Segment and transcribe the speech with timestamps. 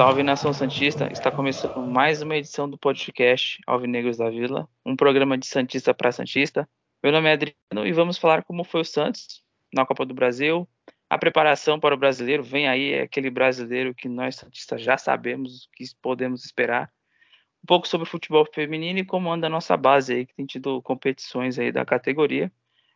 [0.00, 1.08] Salve nação Santista!
[1.12, 6.12] Está começando mais uma edição do podcast Alvinegros da Vila, um programa de Santista para
[6.12, 6.68] Santista.
[7.02, 9.42] Meu nome é Adriano e vamos falar como foi o Santos
[9.72, 10.68] na Copa do Brasil,
[11.08, 12.42] a preparação para o brasileiro.
[12.42, 16.92] Vem aí é aquele brasileiro que nós Santistas já sabemos o que podemos esperar.
[17.62, 20.46] Um pouco sobre o futebol feminino e como anda a nossa base aí, que tem
[20.46, 22.50] tido competições aí da categoria.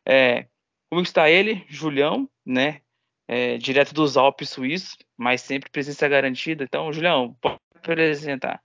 [0.07, 0.47] É,
[0.89, 2.81] como está ele, Julião, né?
[3.29, 6.65] é, direto dos Alpes suíços, mas sempre presença garantida.
[6.65, 8.63] Então, Julião, pode apresentar.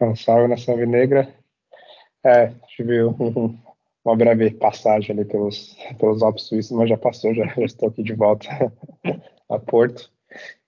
[0.00, 1.34] Um salve nação negra.
[2.24, 3.58] É, tive um,
[4.08, 8.02] uma breve passagem ali pelos, pelos Alpes suíços, mas já passou, já, já estou aqui
[8.02, 8.48] de volta
[9.48, 10.10] a Porto.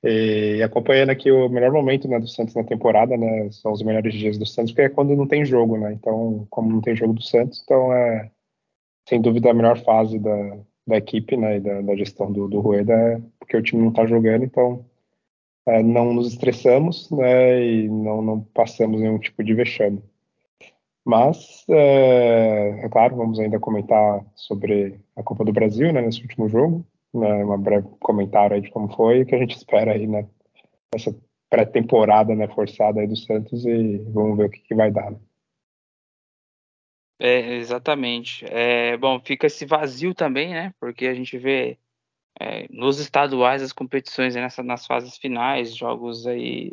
[0.02, 3.50] E acompanhando aqui o melhor momento né, do Santos na temporada, né?
[3.50, 5.92] São os melhores dias do Santos, porque é quando não tem jogo, né?
[5.92, 8.30] Então, como não tem jogo do Santos, então é
[9.08, 12.60] sem dúvida a melhor fase da, da equipe né, e da, da gestão do, do
[12.60, 14.84] Rueda, é porque o time não está jogando, então
[15.66, 20.02] é, não nos estressamos né, e não, não passamos nenhum tipo de vexame.
[21.04, 26.48] Mas, é, é, claro, vamos ainda comentar sobre a Copa do Brasil né, nesse último
[26.48, 30.06] jogo, né, um breve comentário aí de como foi o que a gente espera aí
[30.06, 30.28] né,
[30.92, 31.14] nessa
[31.48, 35.10] pré-temporada né, forçada aí do Santos e vamos ver o que, que vai dar.
[35.10, 35.18] Né.
[37.18, 38.46] É, exatamente.
[38.48, 40.72] É, bom, fica esse vazio também, né?
[40.80, 41.78] Porque a gente vê
[42.40, 46.72] é, nos estaduais as competições nessa, nas fases finais, jogos aí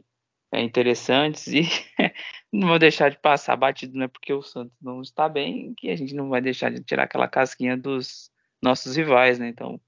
[0.51, 1.61] é, interessantes e
[2.51, 4.07] não vou deixar de passar batido, né?
[4.07, 7.27] Porque o Santos não está bem, que a gente não vai deixar de tirar aquela
[7.27, 8.31] casquinha dos
[8.61, 9.49] nossos rivais, né?
[9.49, 9.79] Então,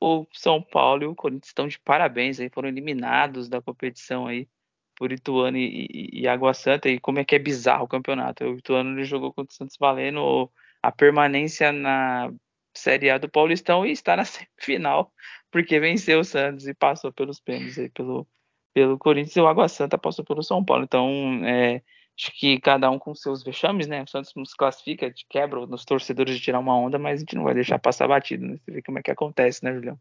[0.00, 4.48] o São Paulo e o Corinthians estão de parabéns aí, foram eliminados da competição aí
[4.96, 8.44] por Ituano e, e, e, Água Santa, e como é que é bizarro o campeonato.
[8.44, 10.50] O Ituano ele jogou contra o Santos valendo
[10.82, 12.32] a permanência na
[12.74, 15.12] Série A do Paulistão e está na semifinal,
[15.50, 18.26] porque venceu o Santos e passou pelos pênaltis aí pelo,
[18.72, 20.84] pelo Corinthians, e o Água Santa passou pelo São Paulo.
[20.84, 21.08] Então,
[21.44, 21.82] é,
[22.18, 24.02] acho que cada um com seus vexames, né?
[24.02, 27.44] O Santos nos classifica, quebra nos torcedores de tirar uma onda, mas a gente não
[27.44, 28.56] vai deixar passar batido, né?
[28.56, 29.98] Você vê como é que acontece, né, Julião?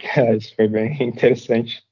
[0.16, 1.82] É, isso foi bem interessante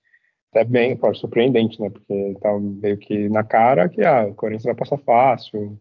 [0.57, 1.91] até bem, pode surpreendente, né?
[1.91, 5.79] Porque tá meio que na cara que ah, o Corinthians vai passar fácil,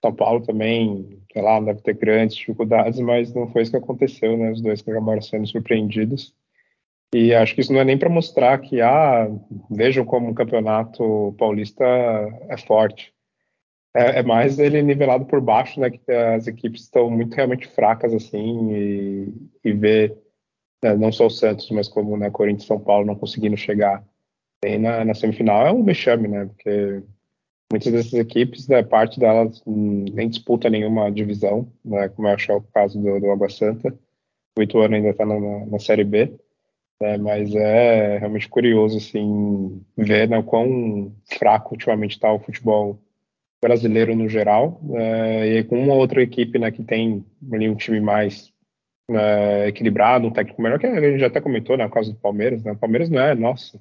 [0.00, 4.36] São Paulo também, sei lá, deve ter grandes dificuldades, mas não foi isso que aconteceu,
[4.36, 4.52] né?
[4.52, 6.32] Os dois que acabaram sendo surpreendidos.
[7.12, 9.28] E acho que isso não é nem para mostrar que, ah,
[9.70, 11.84] vejam como o campeonato paulista
[12.48, 13.12] é forte.
[13.96, 15.90] É, é, mais ele nivelado por baixo, né?
[15.90, 19.32] Que as equipes estão muito realmente fracas, assim, e,
[19.64, 20.18] e ver
[20.82, 24.04] né, não só o Santos, mas como né, Corinthians e São Paulo não conseguindo chegar
[24.78, 26.46] na, na, semifinal, é um vexame, né?
[26.46, 27.02] Porque
[27.70, 32.54] muitas dessas equipes, né, parte delas nem disputa nenhuma divisão, né, como eu acho é
[32.54, 33.96] o caso do, do Água Santa.
[34.56, 36.32] O Ituano ainda está na, na, Série B,
[37.00, 42.98] né, mas é realmente curioso assim, ver né, quão fraco ultimamente está o futebol
[43.60, 48.00] brasileiro no geral, né, e com uma outra equipe né, que tem ali um time
[48.00, 48.52] mais
[49.10, 52.62] é, equilibrado, um técnico melhor, que a gente já até comentou, por causa do Palmeiras,
[52.62, 53.78] né, o Palmeiras não é, nossa,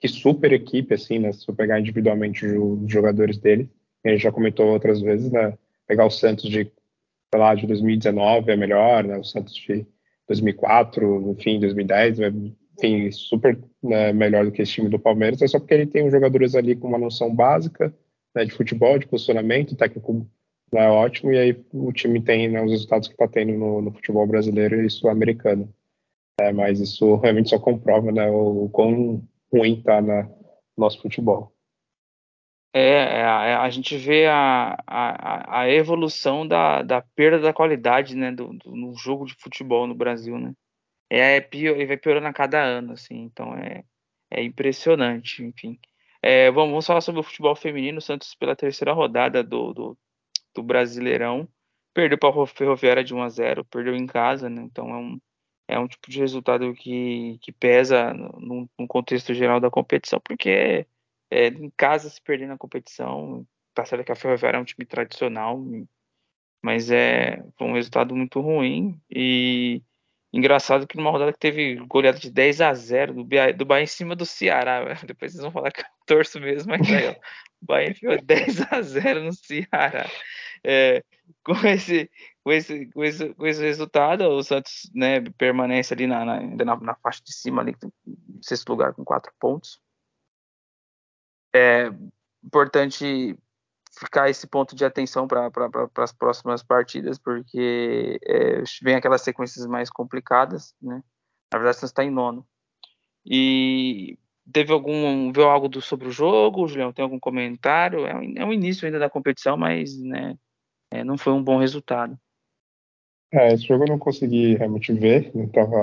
[0.00, 3.70] que super equipe, assim, né, se eu pegar individualmente os jogadores dele,
[4.04, 5.56] a gente já comentou outras vezes, né,
[5.86, 9.86] pegar o Santos de, sei lá, de 2019 é melhor, né, o Santos de
[10.28, 12.32] 2004, enfim, 2010, é,
[12.76, 16.10] enfim, super né, melhor do que esse time do Palmeiras, é só porque ele tem
[16.10, 17.94] jogadores ali com uma noção básica,
[18.34, 20.26] né, de futebol, de posicionamento, técnico
[20.74, 23.92] é ótimo, e aí o time tem né, os resultados que está tendo no, no,
[23.92, 25.72] futebol brasileiro e sul-americano.
[26.40, 29.22] É, mas isso realmente só comprova né, o, o quão
[29.52, 30.28] ruim está no
[30.76, 31.55] nosso futebol.
[32.72, 38.14] É, é, a, a gente vê a, a, a evolução da, da perda da qualidade
[38.14, 40.38] né, do, do, no jogo de futebol no Brasil.
[40.38, 40.52] Né?
[41.10, 43.82] É, é pior, ele vai piorando a cada ano, assim, então é,
[44.30, 45.78] é impressionante, enfim.
[46.22, 47.98] É, vamos, vamos falar sobre o futebol feminino.
[47.98, 49.98] O Santos, pela terceira rodada do, do,
[50.54, 51.48] do Brasileirão.
[51.94, 54.62] Perdeu para a Ferroviária de 1 a 0 perdeu em casa, né?
[54.62, 55.20] Então é um,
[55.68, 60.86] é um tipo de resultado que, que pesa no, no contexto geral da competição, porque
[61.30, 64.86] é, em casa se perder na competição, tá certo que a Ferroviária é um time
[64.86, 65.62] tradicional,
[66.62, 69.82] mas é foi um resultado muito ruim e
[70.32, 73.84] engraçado que numa rodada que teve goleada de 10 a 0 do Bahia, do Bahia
[73.84, 77.12] em cima do Ceará, depois vocês vão falar que eu torço mesmo, mas aí, ó,
[77.12, 80.08] o Bahia enfiou 10 a 0 no Ceará
[80.64, 81.02] é,
[81.44, 82.10] com, esse,
[82.42, 86.76] com, esse, com, esse, com esse resultado, o Santos né, permanece ali na, na, na,
[86.76, 87.74] na faixa de cima, ali,
[88.42, 89.80] sexto lugar com quatro pontos.
[91.56, 91.90] É
[92.44, 93.36] importante
[93.98, 99.66] ficar esse ponto de atenção para pra, as próximas partidas, porque é, vem aquelas sequências
[99.66, 101.02] mais complicadas, né?
[101.52, 102.46] Na verdade, você está em nono.
[103.24, 104.18] E
[104.52, 106.92] teve algum viu algo do, sobre o jogo, Julião?
[106.92, 108.06] Tem algum comentário?
[108.06, 110.36] É, é o início ainda da competição, mas né,
[110.90, 112.18] é, não foi um bom resultado.
[113.32, 115.76] É, esse jogo eu não consegui realmente ver, não tava,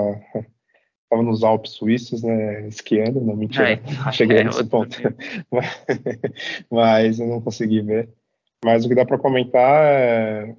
[1.08, 3.80] tava nos Alpes suíços, né, esquiando, não mentira, é,
[4.12, 4.96] cheguei é, nesse ponto,
[5.50, 5.86] mas,
[6.70, 8.08] mas eu não consegui ver.
[8.64, 10.54] Mas o que dá para comentar é,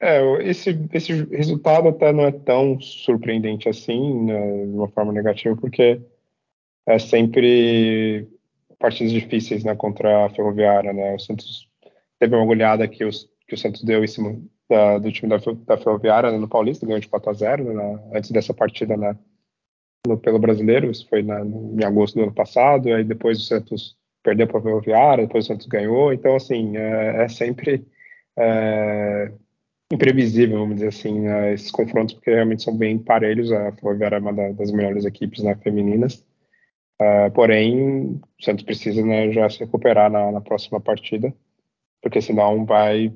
[0.00, 5.54] é, esse, esse resultado até não é tão surpreendente assim, né, de uma forma negativa,
[5.56, 6.00] porque
[6.86, 8.26] é sempre
[8.78, 11.68] partidas difíceis né, contra a Ferroviária, né, o Santos
[12.18, 15.36] teve uma goleada que, os, que o Santos deu em cima da, do time da,
[15.66, 19.16] da Ferroviária né, no Paulista, ganhou de 4 a 0 né, antes dessa partida né,
[20.06, 23.96] no, pelo Brasileiro, isso foi na, em agosto do ano passado, aí depois o Santos
[24.22, 27.86] perdeu para a Ferroviária, depois o Santos ganhou, então assim, é, é sempre
[28.36, 29.32] é,
[29.92, 34.20] imprevisível, vamos dizer assim, né, esses confrontos, porque realmente são bem parelhos, a Ferroviária é
[34.20, 36.24] uma das melhores equipes né, femininas,
[37.00, 41.34] é, porém, o Santos precisa né, já se recuperar na, na próxima partida,
[42.00, 43.12] porque senão vai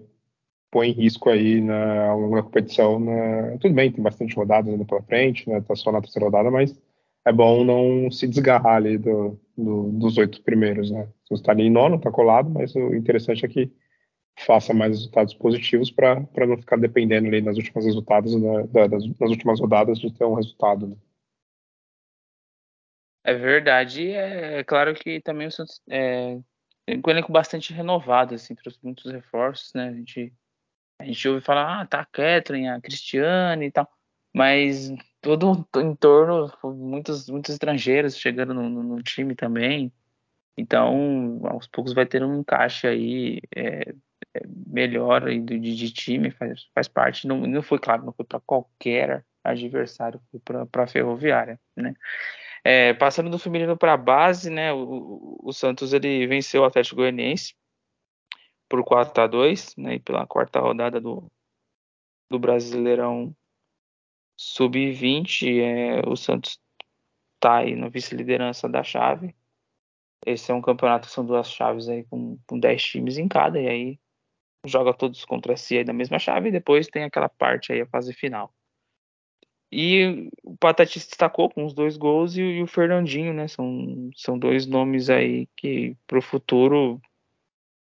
[0.76, 3.00] pôr em risco aí na longa competição.
[3.00, 3.56] Na...
[3.56, 5.58] Tudo bem, tem bastante rodadas ainda pela frente, né?
[5.62, 6.78] Tá só na terceira rodada, mas
[7.24, 11.08] é bom não se desgarrar ali do, do, dos oito primeiros, né?
[11.24, 13.72] Você está ali em nono, tá colado, mas o interessante é que
[14.38, 19.30] faça mais resultados positivos para não ficar dependendo ali nas últimas resultados, né, das, nas
[19.30, 20.88] últimas rodadas de ter um resultado.
[20.88, 20.96] Né?
[23.24, 24.10] É verdade.
[24.10, 26.38] É, é, claro que também o Santos é,
[26.84, 29.88] tem um elenco bastante renovado, assim, trouxe muitos reforços, né?
[29.88, 30.34] A gente
[30.98, 33.88] a gente ouve falar, ah, tá a Kathleen, a Cristiane e tal,
[34.34, 39.92] mas todo em torno, muitos, muitos estrangeiros chegando no, no, no time também,
[40.56, 43.94] então aos poucos vai ter um encaixe aí é,
[44.34, 48.24] é melhor aí de, de, time, faz, faz parte, não, não foi claro, não foi
[48.24, 51.94] para qualquer adversário, foi para a Ferroviária, né?
[52.64, 54.72] É, passando do feminino para a base, né?
[54.72, 57.54] O, o, Santos ele venceu o Atlético Goianiense
[58.68, 61.30] por 4 a 2 né, pela quarta rodada do,
[62.30, 63.34] do Brasileirão
[64.36, 65.60] Sub-20.
[65.60, 66.60] É, o Santos
[67.34, 69.34] está aí na vice-liderança da chave.
[70.24, 73.60] Esse é um campeonato que são duas chaves aí com, com 10 times em cada,
[73.60, 74.00] e aí
[74.64, 77.86] joga todos contra si aí da mesma chave, e depois tem aquela parte aí, a
[77.86, 78.52] fase final.
[79.70, 83.48] E o Patati se destacou com os dois gols e, e, o Fernandinho, né?
[83.48, 87.00] São, são dois nomes aí que para o futuro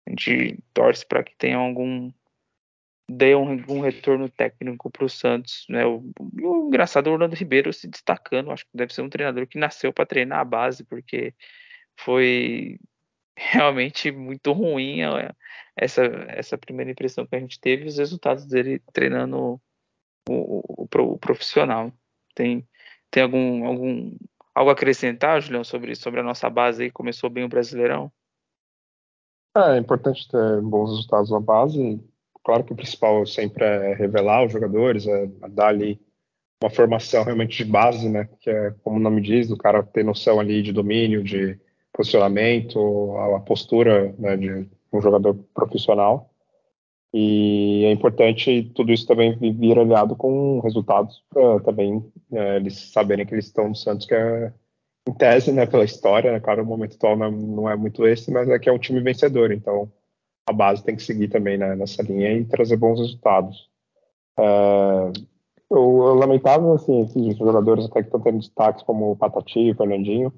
[0.05, 2.11] a gente torce para que tenha algum
[3.09, 5.85] dê um, um retorno técnico para o Santos, né?
[5.85, 9.47] O, o engraçado é o Orlando Ribeiro se destacando, acho que deve ser um treinador
[9.47, 11.33] que nasceu para treinar a base, porque
[11.97, 12.79] foi
[13.37, 14.99] realmente muito ruim
[15.75, 19.61] essa, essa primeira impressão que a gente teve, os resultados dele treinando
[20.29, 21.91] o, o, o profissional.
[22.35, 22.67] Tem,
[23.11, 24.15] tem algum, algum
[24.55, 26.91] algo a acrescentar, Julião, sobre, sobre a nossa base aí?
[26.91, 28.11] Começou bem o Brasileirão?
[29.55, 32.01] É, é importante ter bons resultados na base.
[32.43, 35.99] Claro que o principal sempre é revelar os jogadores, é dar ali
[36.61, 38.27] uma formação realmente de base, né?
[38.41, 41.59] Que é, como o nome diz, o cara ter noção ali de domínio, de
[41.93, 46.29] posicionamento, a, postura né, de um jogador profissional.
[47.13, 53.25] E é importante tudo isso também vir aliado com resultados para também é, eles saberem
[53.25, 54.51] que eles estão no Santos, que é
[55.07, 58.31] em tese, né, pela história, né, claro, o momento atual não, não, é muito esse,
[58.31, 59.91] mas é que é um time vencedor, então
[60.47, 63.69] a base tem que seguir também né, nessa linha e trazer bons resultados.
[64.37, 65.11] É,
[65.69, 70.33] o, lamentável, assim, esses jogadores até que estão tendo destaques como o Patati o Fernandinho,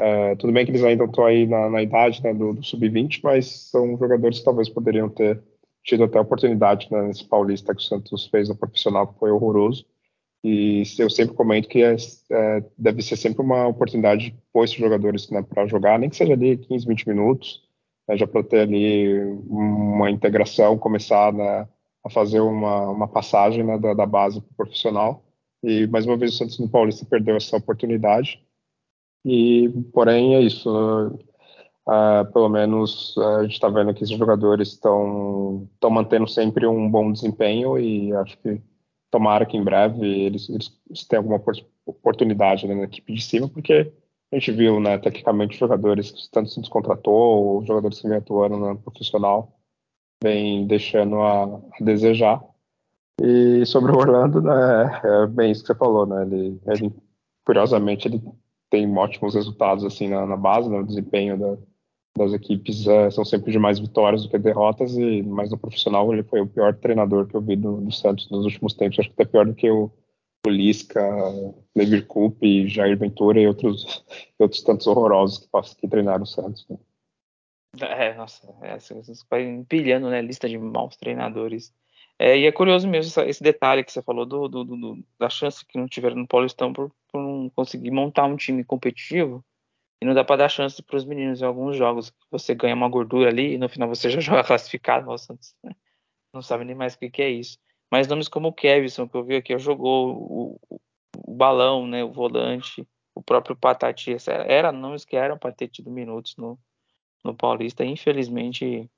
[0.00, 3.20] é, tudo bem que eles ainda estão aí na, na idade né, do, do sub-20,
[3.22, 5.42] mas são jogadores que talvez poderiam ter
[5.82, 9.30] tido até a oportunidade né, nesse paulista que o Santos fez no profissional, que foi
[9.30, 9.86] horroroso.
[10.48, 11.96] E eu sempre comento que é,
[12.30, 16.34] é, deve ser sempre uma oportunidade pôr esses jogadores né, para jogar, nem que seja
[16.34, 17.64] ali 15, 20 minutos,
[18.08, 21.66] né, já para ter ali uma integração, começar né,
[22.04, 25.24] a fazer uma, uma passagem né, da, da, base para o profissional.
[25.64, 28.40] E mais uma vez o Santos no Paulista perdeu essa oportunidade.
[29.24, 30.70] E porém é isso.
[31.88, 36.88] Uh, pelo menos uh, a gente está vendo que esses jogadores estão mantendo sempre um
[36.88, 38.60] bom desempenho e acho que
[39.10, 41.42] tomara que em breve eles, eles tenham alguma
[41.84, 43.92] oportunidade né, na equipe de cima, porque
[44.32, 48.56] a gente viu, né, tecnicamente, jogadores que tanto se descontratou, ou jogadores que vem atuando
[48.56, 49.56] no profissional,
[50.22, 52.42] vem deixando a, a desejar.
[53.22, 56.22] E sobre o Orlando, né, é bem isso que você falou, né?
[56.22, 56.92] Ele, ele
[57.44, 58.20] curiosamente, ele
[58.68, 61.56] tem ótimos resultados assim na, na base, no né, desempenho da,
[62.16, 66.12] das equipes é, são sempre de mais vitórias do que derrotas, e mas no profissional
[66.12, 69.08] ele foi o pior treinador que eu vi do, do Santos nos últimos tempos, acho
[69.08, 69.90] que até pior do que o,
[70.46, 71.02] o Lisca,
[71.74, 74.04] Levir Coupe, Jair Ventura e outros,
[74.38, 76.66] outros tantos horrorosos que, que treinaram o Santos.
[76.68, 76.78] Né?
[77.80, 81.74] É, nossa, é, você vai empilhando, né, lista de maus treinadores.
[82.18, 85.64] É, e é curioso mesmo esse detalhe que você falou do, do, do, da chance
[85.66, 89.44] que não tiveram no Paulistão por, por não conseguir montar um time competitivo.
[90.00, 92.12] E não dá para dar chance para os meninos em alguns jogos.
[92.30, 95.06] Você ganha uma gordura ali e no final você já joga classificado.
[95.06, 95.38] Nossa,
[96.32, 97.58] não sabe nem mais o que, que é isso.
[97.90, 100.80] Mas nomes como o Kevson, que eu vi aqui, jogou o,
[101.16, 104.16] o, balão, né, o volante, o próprio Patati.
[104.46, 106.58] Era nomes que eram para ter tido minutos no,
[107.24, 107.84] no Paulista.
[107.84, 108.90] Infelizmente,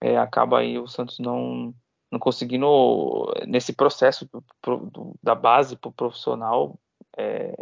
[0.00, 1.74] é, acaba aí o Santos não,
[2.10, 4.42] não conseguindo, nesse processo do,
[4.86, 6.78] do, da base para o profissional,
[7.16, 7.54] é,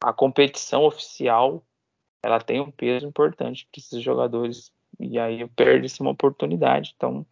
[0.00, 1.64] a competição oficial
[2.26, 4.72] ela tem um peso importante para esses jogadores.
[4.98, 6.92] E aí perde-se uma oportunidade.
[6.96, 7.24] Então,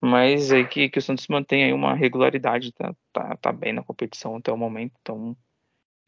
[0.00, 3.84] mas aí que, que o Santos mantém aí uma regularidade, tá, tá, tá bem na
[3.84, 4.94] competição até o momento.
[5.00, 5.36] Então,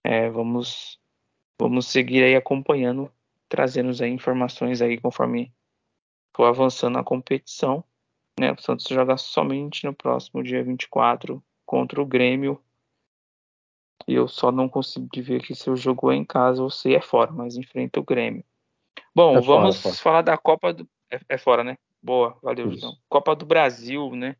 [0.03, 0.99] é, vamos
[1.57, 3.09] vamos seguir aí acompanhando,
[3.49, 5.53] trazendo aí informações aí conforme
[6.35, 7.85] for avançando a competição.
[8.39, 8.51] Né?
[8.51, 12.61] O Santos joga somente no próximo dia 24 contra o Grêmio
[14.07, 16.95] e eu só não consegui ver aqui se o jogo é em casa ou se
[16.95, 18.45] é fora, mas enfrenta o Grêmio.
[19.15, 20.89] Bom, é vamos fora, falar da Copa do.
[21.11, 21.77] É, é, fora, né?
[22.03, 22.97] Boa, valeu, João.
[23.09, 24.37] Copa do Brasil, né?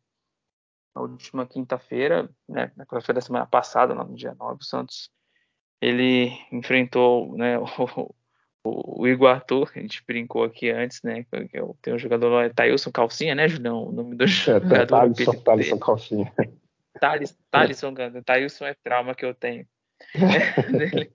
[0.93, 2.71] Na última quinta-feira, né?
[2.75, 5.09] Na quinta-feira da semana passada, no dia 9, o Santos
[5.81, 8.15] ele enfrentou né, o,
[8.63, 11.25] o, o Iguatu, a gente brincou aqui antes, né?
[11.53, 13.87] Eu, tem um jogador lá, Thailson Calcinha, né, Julião?
[13.87, 14.87] O nome do é, jogador.
[14.87, 16.33] Thaleson, Thaleson Calcinha.
[16.99, 17.93] Thales, Thaleson,
[18.25, 19.67] Thailson é trauma que eu tenho.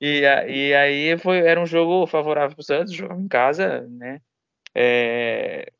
[0.00, 4.20] e, e aí foi, era um jogo favorável para o Santos, jogava em casa, né?
[4.74, 5.70] É,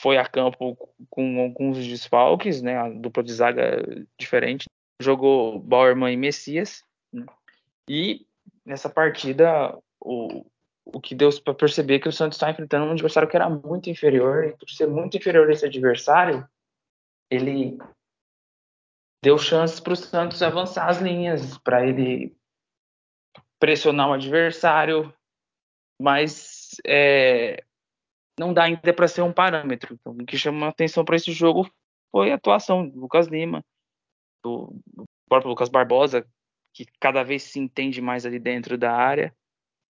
[0.00, 0.76] foi a campo
[1.10, 2.76] com alguns desfalques, né?
[2.76, 3.82] A dupla de zaga
[4.18, 4.66] diferente.
[5.00, 6.82] Jogou Bauerman e Messias.
[7.12, 7.26] Né?
[7.88, 8.26] E
[8.64, 10.44] nessa partida, o,
[10.84, 13.48] o que deu para perceber é que o Santos está enfrentando um adversário que era
[13.48, 14.44] muito inferior.
[14.44, 16.46] E por ser muito inferior a esse adversário,
[17.30, 17.78] ele
[19.26, 22.32] deu chances para o Santos avançar as linhas, para ele
[23.58, 25.12] pressionar o adversário,
[26.00, 27.64] mas é,
[28.38, 29.94] não dá ainda para ser um parâmetro.
[29.94, 31.68] Então, o que chama atenção para esse jogo
[32.12, 33.64] foi a atuação do Lucas Lima,
[34.44, 36.24] do, do, próprio Lucas Barbosa,
[36.72, 39.34] que cada vez se entende mais ali dentro da área.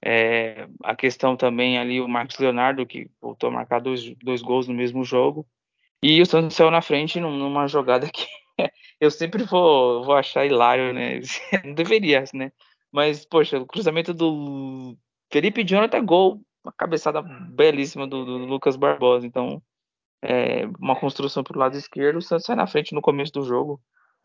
[0.04, 4.68] É, a questão também ali, o Marcos Leonardo, que voltou a marcar dois, dois gols
[4.68, 5.48] no mesmo jogo.
[6.02, 8.26] E o Santos saiu na frente numa jogada que
[9.00, 11.20] eu sempre vou, vou achar hilário, né?
[11.64, 12.52] Não deveria, né?
[12.90, 14.96] Mas, poxa, o cruzamento do
[15.32, 19.26] Felipe Jonathan gol, uma cabeçada belíssima do, do Lucas Barbosa.
[19.26, 19.62] Então,
[20.22, 23.44] é, uma construção para o lado esquerdo, o Santos sai na frente no começo do
[23.44, 23.80] jogo.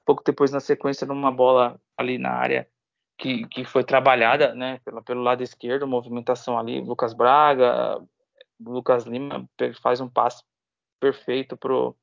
[0.05, 2.67] Pouco depois, na sequência, numa bola ali na área
[3.17, 4.79] que, que foi trabalhada, né?
[4.85, 7.99] Pelo, pelo lado esquerdo, movimentação ali, Lucas Braga,
[8.59, 9.49] Lucas Lima
[9.81, 10.43] faz um passe
[10.99, 11.95] perfeito pro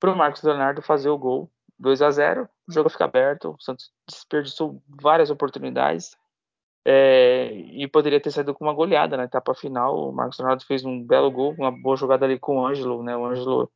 [0.00, 3.62] para o Marcos Leonardo fazer o gol 2 a 0 o jogo fica aberto, o
[3.62, 6.16] Santos desperdiçou várias oportunidades
[6.86, 10.08] é, e poderia ter saído com uma goleada na etapa final.
[10.08, 13.16] O Marcos Leonardo fez um belo gol, uma boa jogada ali com o Ângelo, né?
[13.16, 13.70] O Ângelo,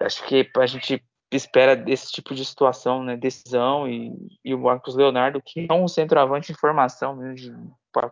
[0.00, 3.16] acho que a gente espera desse tipo de situação, né?
[3.16, 4.12] Decisão e,
[4.44, 7.34] e o Marcos Leonardo, que é um centroavante em formação né?
[7.34, 7.52] de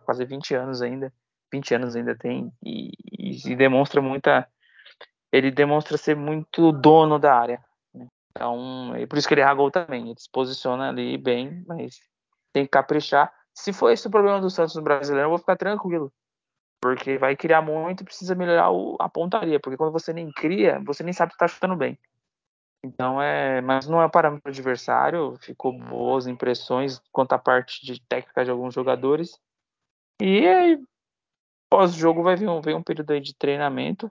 [0.03, 1.13] quase 20 anos ainda,
[1.53, 4.47] 20 anos ainda tem e, e, e demonstra muita
[5.31, 7.63] ele demonstra ser muito dono da área.
[7.93, 8.07] Né?
[8.31, 10.09] Então, é por isso que ele erra gol também.
[10.09, 11.99] Ele se posiciona ali bem, mas
[12.53, 13.33] tem que caprichar.
[13.53, 16.11] Se for esse o problema do Santos no brasileiro, eu vou ficar tranquilo.
[16.81, 19.59] Porque vai criar muito e precisa melhorar o, a pontaria.
[19.59, 21.97] Porque quando você nem cria, você nem sabe se está chutando bem.
[22.83, 23.61] Então é.
[23.61, 25.35] Mas não é parâmetro adversário.
[25.41, 29.39] Ficou boas impressões quanto à parte de técnica de alguns jogadores.
[30.21, 30.79] E aí,
[31.69, 34.09] pós-jogo vai vir um, vir um período aí de treinamento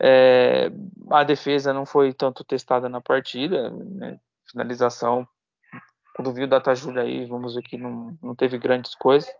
[0.00, 0.70] é,
[1.10, 4.18] a defesa não foi tanto testada na partida, né?
[4.50, 5.28] finalização,
[6.16, 9.30] quando viu o Data Júlia aí, vamos ver que não, não teve grandes coisas.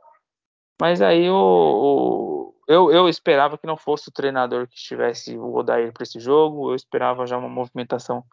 [0.81, 5.55] Mas aí o, o, eu, eu esperava que não fosse o treinador que estivesse o
[5.55, 8.25] Odair para esse jogo, eu esperava já uma movimentação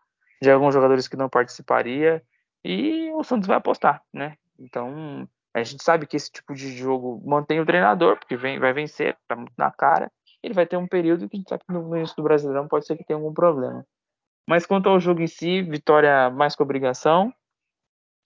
[0.42, 2.24] de alguns jogadores que não participaria,
[2.64, 4.38] e o Santos vai apostar, né?
[4.60, 8.74] Então, a gente sabe que esse tipo de jogo mantém o treinador, porque vem, vai
[8.74, 10.12] vencer, tá muito na cara,
[10.44, 12.86] ele vai ter um período que a gente sabe que no início do Brasileirão pode
[12.86, 13.86] ser que tenha algum problema.
[14.48, 17.34] Mas quanto ao jogo em si, vitória mais que obrigação.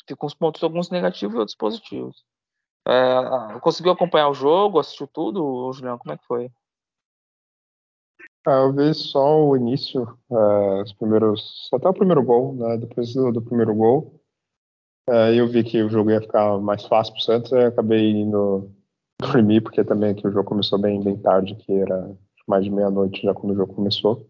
[0.08, 2.24] Ficam os pontos alguns negativos e outros positivos.
[2.88, 5.98] É, conseguiu acompanhar o jogo, assistiu tudo, Julião?
[5.98, 6.52] Como é que foi?
[8.46, 12.78] Ah, eu vi só o início, uh, os primeiros, até o primeiro gol, né?
[12.78, 14.20] Depois do, do primeiro gol,
[15.08, 18.12] uh, eu vi que o jogo ia ficar mais fácil para o Santos, e acabei
[18.12, 18.72] indo
[19.22, 22.12] dormir, porque também que o jogo começou bem, bem tarde, que era
[22.48, 24.28] mais de meia-noite já quando o jogo começou.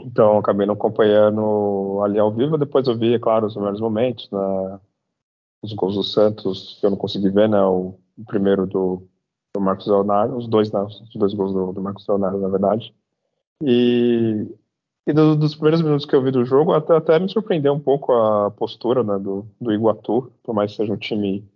[0.00, 2.58] Então acabei não acompanhando ali ao vivo.
[2.58, 4.80] Depois eu vi, é claro, os melhores momentos, né?
[5.62, 7.62] os gols do Santos, que eu não consegui ver, né?
[7.62, 9.08] O, o primeiro do,
[9.54, 10.82] do Marcos Leonardo, os dois, né?
[10.82, 12.92] Os dois gols do, do Marcos Leonardo, na verdade.
[13.62, 14.48] E,
[15.06, 17.80] e do, dos primeiros minutos que eu vi do jogo, até, até me surpreendeu um
[17.80, 21.48] pouco a postura né, do, do Iguatu, por mais que seja um time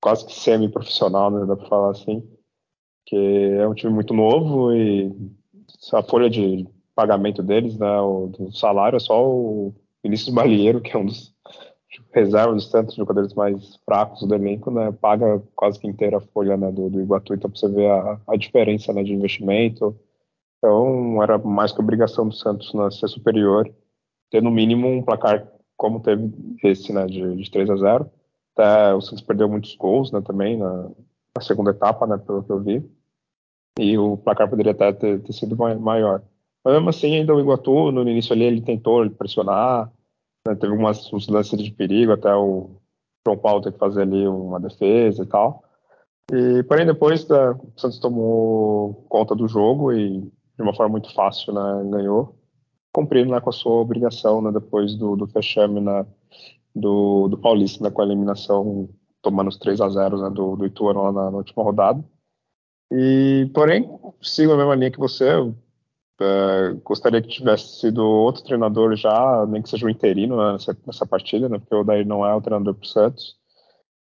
[0.00, 1.46] quase que semi-profissional, né?
[1.46, 2.26] Dá para falar assim.
[3.06, 5.12] Que é um time muito novo e
[5.92, 10.94] a folha de pagamento deles, né, o, do salário, é só o Vinícius Balieiro, que
[10.94, 11.34] é um dos
[12.12, 16.56] reservas dos tantos jogadores mais fracos do elenco, né, paga quase que inteira a folha
[16.56, 19.98] né, do, do Iguatu, então você vê a, a diferença né, de investimento.
[20.58, 23.72] Então era mais que obrigação do Santos né, ser superior,
[24.30, 26.30] ter no mínimo um placar como teve
[26.62, 28.10] esse, né, de, de 3 a 0
[28.96, 30.90] O Santos perdeu muitos gols né, também na,
[31.34, 32.90] na segunda etapa, né, pelo que eu vi,
[33.78, 36.22] e o placar poderia até ter, ter sido maior.
[36.64, 39.90] Mas mesmo assim, ainda o Iguatu, no início ali, ele tentou pressionar,
[40.46, 42.70] né, teve umas, uns lances de perigo, até o
[43.26, 45.64] João Paulo ter que fazer ali uma defesa e tal.
[46.32, 51.12] E, porém, depois né, o Santos tomou conta do jogo e, de uma forma muito
[51.14, 52.36] fácil, né, ganhou,
[52.92, 56.06] cumprindo né, com a sua obrigação né, depois do, do fechame né,
[56.80, 58.88] do, do Paulista, né, com a eliminação,
[59.22, 62.04] tomando os 3 a 0 né, do, do Ituano lá na, na última rodada.
[62.92, 63.88] E, porém,
[64.20, 65.26] sigo a mesma linha que você,
[66.20, 70.76] Uh, gostaria que tivesse sido outro treinador já, nem que seja um interino né, nessa,
[70.86, 73.36] nessa, partida, né, porque o Daí não é o treinador para o Santos.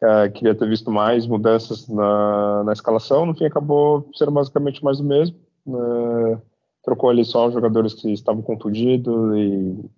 [0.02, 5.00] Uh, queria ter visto mais mudanças na, na, escalação, no fim acabou sendo basicamente mais
[5.00, 5.38] o mesmo.
[5.66, 6.38] Uh,
[6.84, 9.90] trocou ali só os jogadores que estavam contundidos e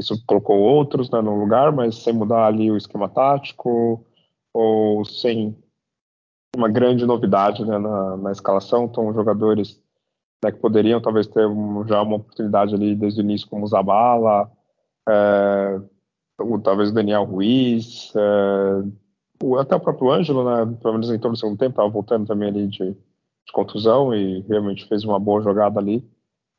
[0.00, 4.04] isso colocou outros né, no lugar, mas sem mudar ali o esquema tático
[4.52, 5.56] ou sem
[6.56, 8.84] uma grande novidade né, na, na escalação.
[8.84, 9.80] Então, jogadores
[10.44, 14.50] né, que poderiam talvez ter um, já uma oportunidade ali desde o início, como Zabala,
[15.08, 15.80] é,
[16.62, 21.36] talvez o Daniel Ruiz, é, até o próprio Ângelo, né, pelo menos em todo o
[21.36, 25.78] segundo tempo, estava voltando também ali de, de, contusão e realmente fez uma boa jogada
[25.78, 26.04] ali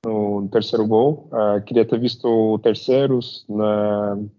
[0.06, 1.30] no, terceiro gol.
[1.34, 4.30] É, queria ter visto o Terceiros né,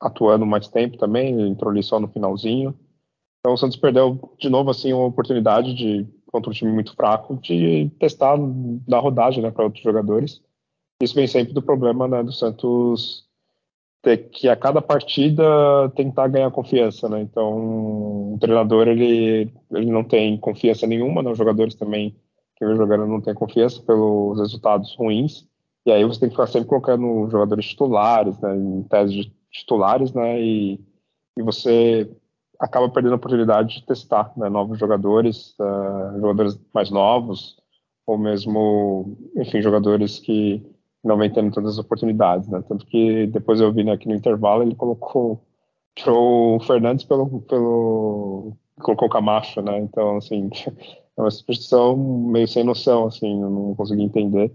[0.00, 2.78] atuando mais tempo também, entrou ali só no finalzinho.
[3.40, 7.36] Então o Santos perdeu de novo assim uma oportunidade de contra um time muito fraco,
[7.36, 8.36] de testar,
[8.86, 10.42] dar rodagem né, para outros jogadores.
[11.02, 13.28] Isso vem sempre do problema né, do Santos
[14.02, 15.42] ter que a cada partida
[15.96, 17.20] tentar ganhar confiança, né?
[17.20, 21.30] Então, o treinador ele, ele não tem confiança nenhuma, né?
[21.30, 22.14] os jogadores também
[22.58, 25.46] que vem jogando não tem confiança pelos resultados ruins.
[25.86, 30.12] E aí você tem que ficar sempre colocando jogadores titulares, né, em tese de titulares,
[30.12, 30.40] né?
[30.40, 30.80] E,
[31.36, 32.10] e você
[32.58, 37.56] acaba perdendo a oportunidade de testar né, novos jogadores, uh, jogadores mais novos,
[38.04, 40.62] ou mesmo, enfim, jogadores que
[41.04, 42.62] não vêm tendo todas as oportunidades, né?
[42.68, 45.40] Tanto que depois eu vi né, aqui no intervalo ele colocou
[46.06, 49.78] o Fernandes pelo, pelo colocou o Camacho, né?
[49.78, 50.50] Então, assim,
[51.18, 54.52] é uma substituição meio sem noção, assim, eu não consegui entender.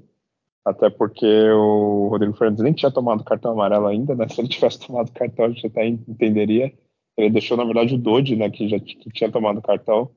[0.64, 4.28] Até porque o Rodrigo Fernandes nem tinha tomado cartão amarelo ainda, né?
[4.32, 6.74] Se ele tivesse tomado cartão, a gente até entenderia.
[7.18, 10.10] Ele deixou, na verdade, o Dodge, né, que já que tinha tomado cartão.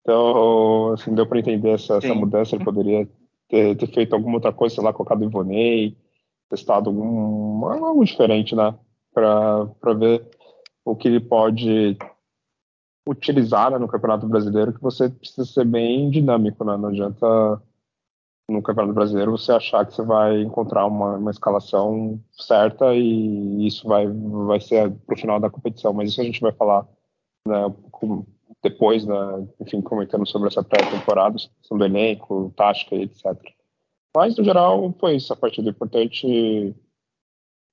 [0.00, 2.56] Então, assim, deu para entender essa, essa, mudança.
[2.56, 3.08] Ele poderia
[3.48, 5.96] ter, ter, feito alguma outra coisa, sei lá, colocado o Ivonei,
[6.50, 8.74] testado algum, algo diferente, né,
[9.14, 10.28] para ver
[10.84, 11.96] o que ele pode
[13.06, 16.76] utilizar né, no Campeonato Brasileiro, que você precisa ser bem dinâmico, né?
[16.76, 17.60] Não adianta
[18.48, 23.86] no Campeonato Brasileiro você achar que você vai encontrar uma, uma escalação certa e isso
[23.86, 25.92] vai, vai ser pro final da competição.
[25.92, 26.86] Mas isso a gente vai falar
[27.46, 27.74] né,
[28.62, 29.14] depois, né,
[29.60, 33.36] enfim, comentando sobre essa pré-temporada, questão do elenco, tática e etc.
[34.14, 35.32] Mas, no geral, foi isso.
[35.32, 36.74] A partida importante,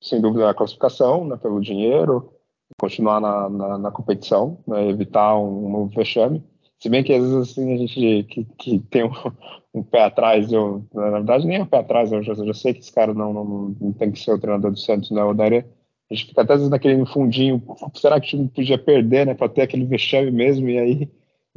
[0.01, 2.33] sem dúvida, a classificação, né, pelo dinheiro,
[2.79, 6.43] continuar na, na, na competição, né, evitar um, um vexame.
[6.79, 9.11] Se bem que às vezes assim, a gente que, que tem um,
[9.75, 12.53] um, pé atrás, eu, na verdade nem é um pé atrás, eu já, eu já
[12.53, 15.23] sei que esse cara não, não, não, tem que ser o treinador do Santos, né?
[15.23, 15.67] O Daria,
[16.09, 17.61] a gente fica até às vezes naquele fundinho,
[17.95, 19.33] será que o time podia perder, né?
[19.33, 21.11] Para ter aquele vexame mesmo e aí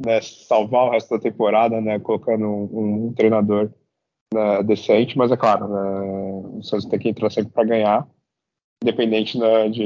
[0.05, 1.99] né, salvar o resto da temporada, né?
[1.99, 3.71] Colocando um, um treinador
[4.33, 6.01] né, decente, mas é claro, né,
[6.57, 8.07] o Santos tem que entrar sempre para ganhar,
[8.83, 9.81] independente né, de,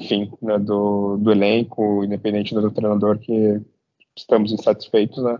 [0.00, 3.60] enfim, né, do, do elenco, independente do treinador que
[4.16, 5.38] estamos insatisfeitos, né?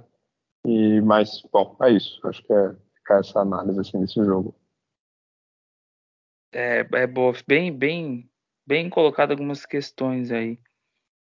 [0.66, 2.20] E mas bom, é isso.
[2.26, 4.54] Acho que é ficar essa análise assim desse jogo.
[6.52, 8.30] É, é boa, bem, bem,
[8.66, 10.58] bem colocado algumas questões aí.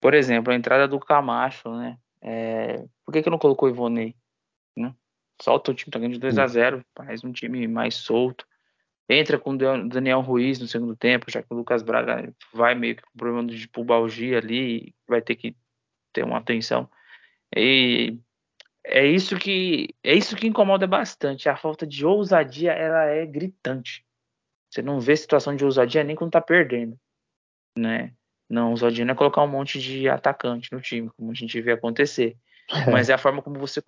[0.01, 1.97] Por exemplo, a entrada do Camacho, né?
[2.19, 4.15] É, por que, que não colocou o Ivonei?
[4.75, 4.93] Né?
[5.41, 8.45] Solta o time, tá ganhando de 2 a 0 faz um time mais solto.
[9.09, 13.03] Entra com Daniel Ruiz no segundo tempo, já que o Lucas Braga vai meio que
[13.03, 15.55] com problema de pubalgia ali, vai ter que
[16.13, 16.89] ter uma atenção.
[17.55, 18.17] E
[18.85, 21.49] é isso que é isso que incomoda bastante.
[21.49, 24.05] A falta de ousadia ela é gritante.
[24.69, 26.97] Você não vê situação de ousadia nem quando tá perdendo,
[27.77, 28.13] né?
[28.49, 31.73] Não, ousadia não é colocar um monte de atacante no time, como a gente vê
[31.73, 32.37] acontecer.
[32.91, 33.81] Mas é a forma como você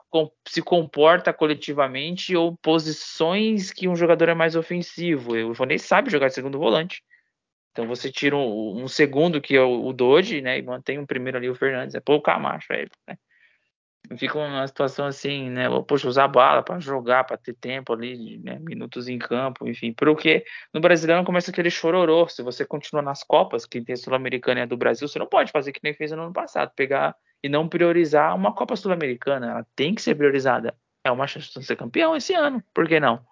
[0.48, 5.32] se comporta coletivamente ou posições que um jogador é mais ofensivo.
[5.32, 7.02] O Ivonei sabe jogar de segundo volante.
[7.72, 10.58] Então você tira um, um segundo, que é o, Doge, né?
[10.58, 11.96] E mantém um primeiro ali, o Fernandes.
[11.96, 13.18] É pô o Camacho, é, né?
[14.18, 15.66] fica uma situação assim, né?
[15.88, 18.60] Poxa, usar bala para jogar, para ter tempo ali, né?
[18.60, 19.94] minutos em campo, enfim.
[19.94, 22.28] Porque no Brasileiro começa aquele chororô.
[22.28, 25.52] Se você continua nas Copas, que tem Sul-Americana e a do Brasil, você não pode
[25.52, 29.52] fazer que nem fez no ano passado, pegar e não priorizar uma Copa Sul-Americana.
[29.52, 30.74] Ela tem que ser priorizada.
[31.04, 33.24] É uma chance de ser campeão esse ano, por que não?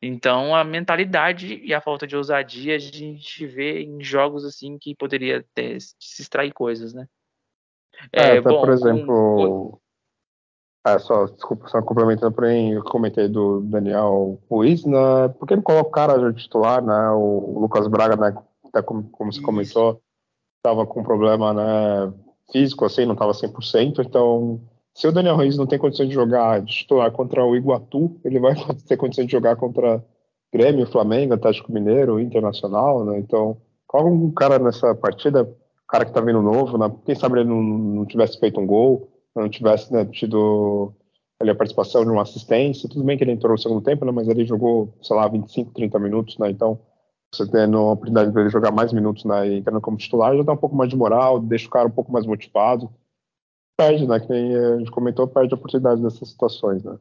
[0.00, 4.94] Então a mentalidade e a falta de ousadia a gente vê em jogos assim que
[4.94, 7.06] poderia ter, se extrair coisas, né?
[8.10, 9.78] É, é bom, por exemplo,
[10.82, 15.28] ah, só, desculpa, só complementando para mim, eu comentei do Daniel Ruiz, né?
[15.38, 17.10] Por que não coloca o titular, né?
[17.10, 18.42] O Lucas Braga, né?
[18.64, 20.02] Até como, como você comentou,
[20.56, 22.12] estava com problema né,
[22.50, 24.04] físico, assim, não estava 100%.
[24.04, 24.60] Então,
[24.94, 28.38] se o Daniel Ruiz não tem condições de jogar de titular contra o Iguatu, ele
[28.38, 28.54] vai
[28.86, 30.04] ter condições de jogar contra
[30.52, 33.18] Grêmio, Flamengo, Atlético Mineiro, Internacional, né?
[33.18, 35.48] Então, coloca um cara nessa partida,
[35.88, 36.92] cara que está vindo novo, né?
[37.04, 40.92] Quem sabe ele não, não tivesse feito um gol não tivesse né, tido
[41.40, 42.88] ali, a participação de uma assistência.
[42.88, 45.72] Tudo bem que ele entrou no segundo tempo, né, mas ele jogou, sei lá, 25,
[45.72, 46.50] 30 minutos, né?
[46.50, 46.78] Então,
[47.36, 50.52] você tendo a oportunidade de ele jogar mais minutos né, entrando como titular, já dá
[50.52, 52.92] um pouco mais de moral, deixa o cara um pouco mais motivado.
[53.76, 54.20] Perde, né?
[54.20, 56.98] Que nem a gente comentou, perde a oportunidade nessas situações, né?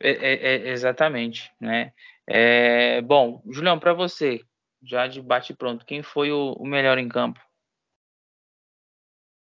[0.00, 1.92] É, é, é, exatamente, né?
[2.26, 4.40] É, bom, Julião, para você,
[4.82, 7.40] já de bate pronto, quem foi o, o melhor em campo?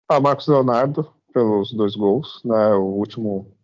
[0.08, 2.74] Ah, Marcos Leonardo, pelos dois gols, né?
[2.74, 3.56] O último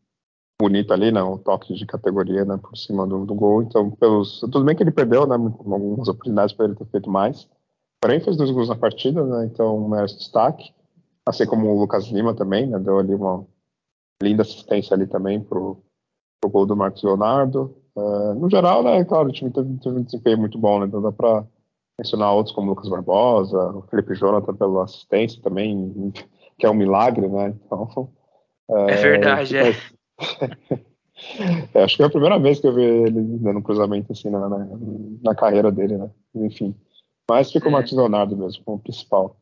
[0.61, 1.23] bonito ali, né?
[1.23, 2.59] Um toque de categoria, né?
[2.59, 3.63] Por cima do, do gol.
[3.63, 4.41] Então, pelos.
[4.41, 5.35] Tudo bem que ele perdeu, né?
[5.35, 7.49] Algumas oportunidades para ele ter feito mais.
[8.01, 9.47] Porém, fez dois gols na partida, né?
[9.47, 10.73] Então, merece destaque.
[11.27, 12.79] Assim como o Lucas Lima também, né?
[12.79, 13.47] Deu ali uma
[14.23, 15.79] linda assistência ali também pro,
[16.41, 17.75] pro gol do Marcos Leonardo.
[17.97, 19.03] Uh, no geral, né?
[19.05, 20.87] Claro, o time teve, teve um desempenho muito bom, né?
[20.87, 21.45] Então dá para
[21.99, 26.13] mencionar outros como Lucas Barbosa, o Felipe Jonathan pela assistência também,
[26.59, 27.55] que é um milagre, né?
[27.65, 28.11] Então,
[28.71, 29.71] é, é verdade, é.
[29.71, 30.00] é.
[31.75, 34.49] Acho que é a primeira vez que eu vi ele dando um cruzamento assim na,
[34.49, 34.67] na,
[35.23, 36.11] na carreira dele, né?
[36.35, 36.75] Enfim.
[37.29, 37.73] Mas fica o é.
[37.73, 39.37] Marcos Leonardo mesmo, como principal.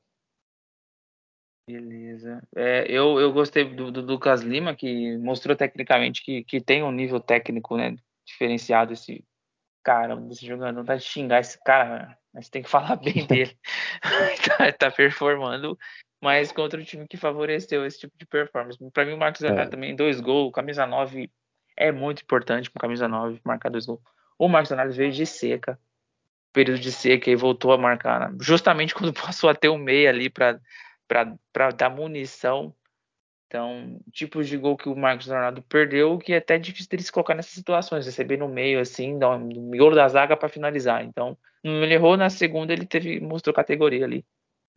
[1.69, 2.43] Beleza.
[2.57, 6.91] É, eu, eu gostei do, do, Lucas Lima, que mostrou tecnicamente que, que tem um
[6.91, 7.95] nível técnico né,
[8.27, 9.23] diferenciado esse
[9.85, 10.73] cara, desse jogador.
[10.73, 13.57] Não tá de xingar esse cara, mas tem que falar bem dele.
[14.59, 15.79] tá, tá, performando,
[16.21, 18.79] mas contra o time que favoreceu esse tipo de performance.
[18.93, 19.71] Para mim, o Marcos Leonardo é.
[19.71, 21.31] também, dois gols, camisa 9
[21.77, 24.01] é muito importante com camisa 9 marcar dois gols.
[24.39, 25.79] O Marcos Leonardo veio de seca,
[26.53, 28.37] período de seca, e voltou a marcar, né?
[28.41, 30.61] justamente quando passou a ter um meia ali para
[31.77, 32.75] dar munição
[33.49, 37.11] então, tipos de gol que o Marcos Leonardo perdeu, que é até difícil dele se
[37.11, 41.03] colocar nessas situações, receber no meio, assim, no miolo da zaga para finalizar.
[41.03, 44.23] Então, ele errou na segunda, ele teve mostrou categoria ali.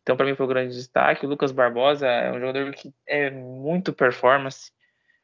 [0.02, 1.24] Então, para mim foi um grande destaque.
[1.24, 4.72] O Lucas Barbosa é um jogador que é muito performance,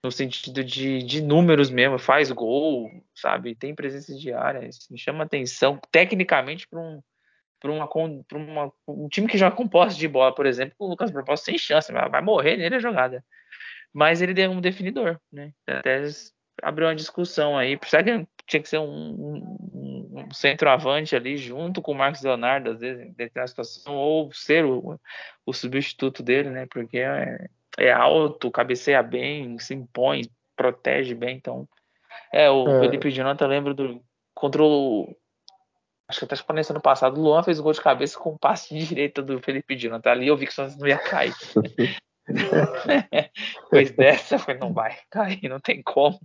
[0.03, 3.55] no sentido de, de números mesmo, faz gol, sabe?
[3.55, 7.03] Tem presença diária, isso me chama atenção, tecnicamente, para um
[7.61, 7.88] para uma,
[8.33, 11.59] uma, um time que joga com posse de bola, por exemplo, o Lucas Barbosa sem
[11.59, 13.25] chance, vai, morrer nele a jogada
[13.93, 15.53] mas ele deu um definidor, né?
[15.67, 16.03] Até
[16.62, 17.79] abriu uma discussão aí.
[17.85, 22.70] Será que tinha que ser um, um, um centroavante ali junto com o Marcos Leonardo,
[22.70, 24.98] às vezes, em na situação, ou ser o,
[25.46, 26.66] o substituto dele, né?
[26.70, 30.22] Porque é, é, alto, cabeceia bem, se impõe,
[30.57, 31.37] protege bem.
[31.37, 31.68] Então,
[32.33, 32.81] é, o é.
[32.81, 34.02] Felipe Jonathan lembro do.
[34.35, 35.14] Contra o.
[36.09, 38.38] Acho que até conhecendo ano passado, o Luan fez o gol de cabeça com o
[38.38, 40.11] passe de direita do Felipe Jonathan.
[40.11, 41.35] Ali eu vi que o Santos não ia cair.
[43.70, 46.18] Depois dessa, não vai cair, não tem como.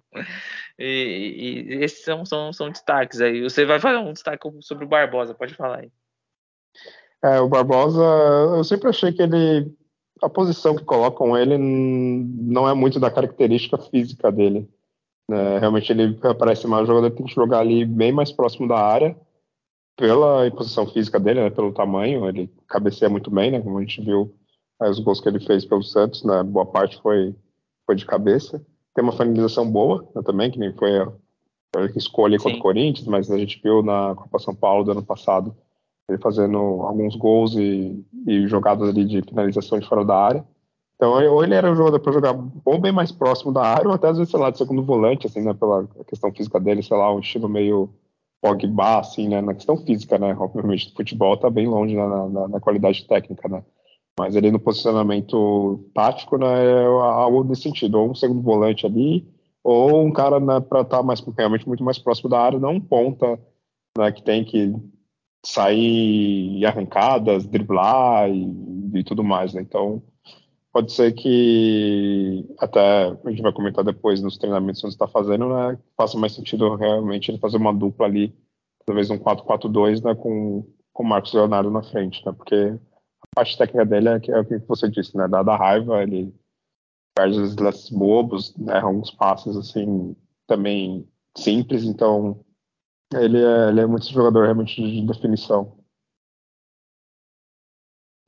[0.79, 3.41] E, e, esses são, são, são destaques aí.
[3.41, 5.91] Você vai fazer um destaque sobre o Barbosa, pode falar aí.
[7.23, 8.01] É, o Barbosa,
[8.56, 9.71] eu sempre achei que ele.
[10.21, 14.69] A posição que colocam ele não é muito da característica física dele.
[15.29, 15.60] Né?
[15.60, 18.77] Realmente ele parece mais um jogador que tem que jogar ali bem mais próximo da
[18.77, 19.17] área,
[19.97, 21.49] pela posição física dele, né?
[21.49, 22.27] pelo tamanho.
[22.29, 23.60] Ele cabeceia muito bem, né?
[23.60, 24.34] Como a gente viu
[24.81, 26.43] os gols que ele fez pelo Santos, né?
[26.43, 27.36] boa parte foi,
[27.86, 28.63] foi de cabeça.
[28.93, 31.12] Tem uma finalização boa né, também, que nem foi a,
[31.77, 35.03] a escolha contra o Corinthians, mas a gente viu na Copa São Paulo do ano
[35.03, 35.55] passado
[36.09, 40.45] ele fazendo alguns gols e, e jogadas ali de finalização de fora da área.
[40.95, 43.93] Então, ou ele era um jogador para jogar ou bem mais próximo da área, ou
[43.93, 46.95] até às vezes, sei lá, de segundo volante, assim, né, pela questão física dele, sei
[46.95, 47.89] lá, um estilo meio
[48.41, 52.29] Pogba, assim, né, na questão física, né, obviamente, o futebol tá bem longe né, na,
[52.29, 53.63] na, na, qualidade técnica, né,
[54.17, 59.28] mas ele no posicionamento tático, né, é algo nesse sentido, ou um segundo volante ali,
[59.63, 62.73] ou um cara né, para estar tá mais, realmente muito mais próximo da área, não
[62.73, 63.39] um ponta,
[63.97, 64.73] né, que tem que
[65.45, 69.62] sair arrancadas, driblar e, e tudo mais, né?
[69.62, 70.02] Então,
[70.71, 75.49] pode ser que até a gente vai comentar depois nos treinamentos que você está fazendo,
[75.49, 75.78] né?
[75.97, 78.34] Faça mais sentido realmente ele fazer uma dupla ali,
[78.86, 80.15] talvez um 4-4-2, né?
[80.15, 82.32] Com com o Marcos Leonardo na frente, né?
[82.32, 82.78] Porque
[83.34, 85.28] parte técnica dele é, é o que você disse, né?
[85.28, 86.34] Da, da raiva, ele
[87.15, 88.80] perde os lances bobos, né?
[88.80, 90.15] Alguns passos assim
[90.48, 92.43] também simples, então
[93.13, 95.78] ele é, ele é muito jogador realmente de definição.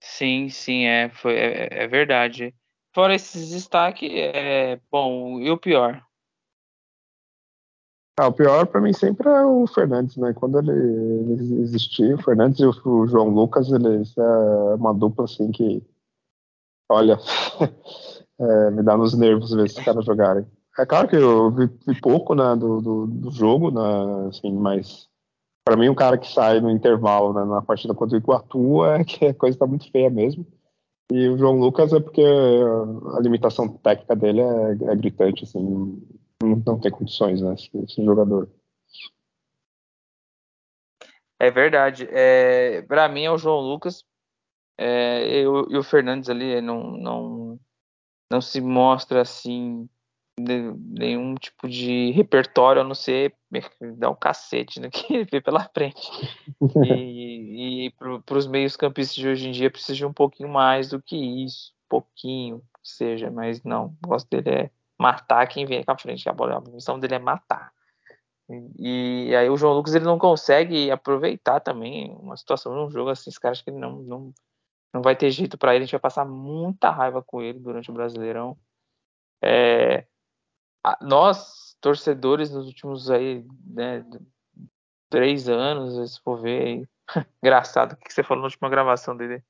[0.02, 2.54] Sim, sim, é, foi, é, é verdade.
[2.94, 6.02] Fora esses destaques, é bom, e o pior?
[8.18, 10.34] Ah, o pior para mim sempre é o Fernandes, né?
[10.34, 15.52] Quando ele, ele existia, o Fernandes e o João Lucas, eles é uma dupla assim
[15.52, 15.84] que,
[16.90, 17.20] olha,
[18.40, 20.46] é, me dá nos nervos ver esses caras jogarem.
[20.80, 25.10] É claro que eu vi, vi pouco né, do, do, do, jogo, né, assim, mas
[25.66, 29.04] para mim um cara que sai no intervalo né, na partida contra o Iguatu é
[29.04, 30.46] que a coisa está muito feia mesmo.
[31.12, 36.02] E o João Lucas é porque a limitação técnica dele é, é gritante, assim,
[36.46, 38.50] não, não, tem condições, né, esse, esse jogador.
[41.40, 42.08] É verdade.
[42.10, 44.06] É, para mim é o João Lucas
[44.78, 47.60] é, e, o, e o Fernandes ali não, não,
[48.32, 49.88] não se mostra assim
[50.38, 53.34] nenhum tipo de repertório a não ser
[53.98, 56.02] dar um cacete no que vê pela frente.
[56.86, 60.90] E, e para os meios campistas de hoje em dia precisa de um pouquinho mais
[60.90, 65.84] do que isso, pouquinho que seja, mas não, o gosto dele é matar quem vem
[65.84, 67.72] com a frente, a bola, a missão dele é matar.
[68.78, 73.10] E, e, aí o João Lucas ele não consegue aproveitar também uma situação num jogo
[73.10, 74.34] assim, esse cara acho que ele não, não,
[74.94, 77.90] não vai ter jeito para ele, a gente vai passar muita raiva com ele durante
[77.90, 78.58] o Brasileirão.
[79.44, 80.06] É,
[81.02, 84.06] nós, torcedores, nos últimos aí, né,
[85.10, 86.88] três anos, se for ver,
[87.42, 89.44] engraçado o que você falou na última gravação dele.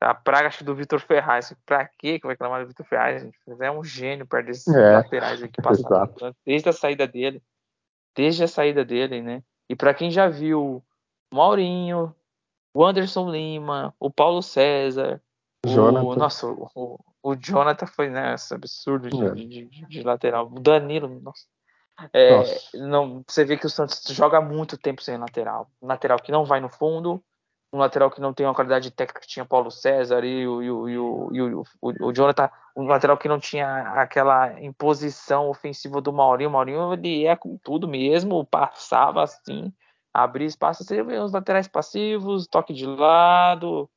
[0.00, 1.54] A praga do Vitor Ferraz.
[1.66, 3.22] Pra quê que vai reclamar do Vitor Ferraz?
[3.22, 3.36] Gente?
[3.60, 7.42] É um gênio perto desses é, laterais aí que passaram desde a saída dele.
[8.16, 9.42] Desde a saída dele, né?
[9.68, 10.82] E para quem já viu
[11.32, 12.14] o Maurinho,
[12.74, 15.22] o Anderson Lima, o Paulo César,
[15.64, 16.06] Jonathan.
[16.06, 19.30] o nossa, o, o Jonathan foi né, absurdo de, é.
[19.30, 20.46] de, de, de, lateral.
[20.46, 21.44] O Danilo, nossa.
[22.12, 22.78] É, nossa.
[22.78, 25.70] Não, você vê que o Santos joga muito tempo sem lateral.
[25.82, 27.22] Lateral que não vai no fundo,
[27.72, 30.70] um lateral que não tem uma qualidade técnica que tinha Paulo César e o, e
[30.70, 36.00] o, e o, e o, o, Jonathan, um lateral que não tinha aquela imposição ofensiva
[36.00, 36.50] do Maurinho.
[36.50, 39.72] O Maurinho ele é com tudo mesmo, passava assim,
[40.12, 40.84] abria espaço.
[40.84, 43.88] Você vê os laterais passivos, toque de lado,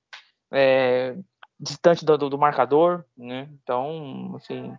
[0.51, 1.17] é,
[1.59, 3.49] distante do, do, marcador, né?
[3.63, 4.77] Então, assim,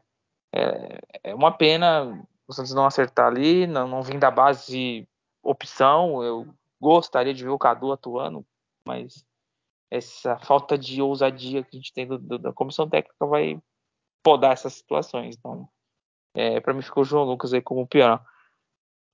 [0.54, 5.08] é, é, uma pena o Santos não acertar ali, não, não da base
[5.42, 6.22] opção.
[6.22, 6.46] Eu
[6.80, 8.44] gostaria de ver o Cadu atuando,
[8.86, 9.24] mas
[9.90, 13.60] essa falta de ousadia que a gente tem do, do, da comissão técnica vai
[14.22, 15.36] podar essas situações.
[15.38, 15.68] Então,
[16.34, 18.24] é, para mim ficou o João Lucas aí como pior.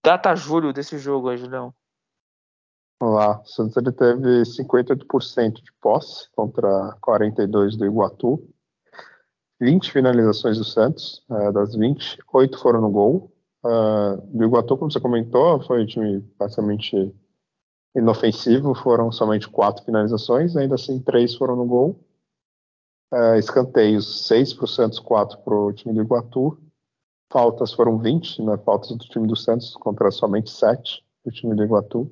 [0.02, 1.74] Data julho desse jogo aí, Julião.
[2.98, 8.48] Vamos lá, o Santos ele teve 58% de posse contra 42% do Iguatu.
[9.60, 13.32] 20 finalizações do Santos, uh, das 20, 8 foram no gol.
[13.62, 17.14] Uh, do Iguatu, como você comentou, foi um time basicamente
[17.94, 21.98] inofensivo, foram somente 4 finalizações, ainda assim 3 foram no gol.
[23.12, 26.58] Uh, escanteios, 6 para o Santos, 4 para o time do Iguatu.
[27.32, 31.64] Faltas foram 20, né, faltas do time do Santos contra somente 7 do time do
[31.64, 32.10] Iguatu.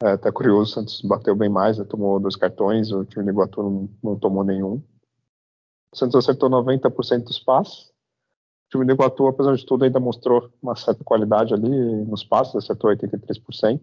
[0.00, 1.84] É, tá curioso, o Santos bateu bem mais, né?
[1.84, 4.80] tomou dois cartões, o time do Iguatu não, não tomou nenhum.
[5.92, 7.88] O Santos acertou 90% dos passes.
[8.66, 11.68] O time do Iguatu, apesar de tudo, ainda mostrou uma certa qualidade ali
[12.04, 13.80] nos passes, acertou 83%.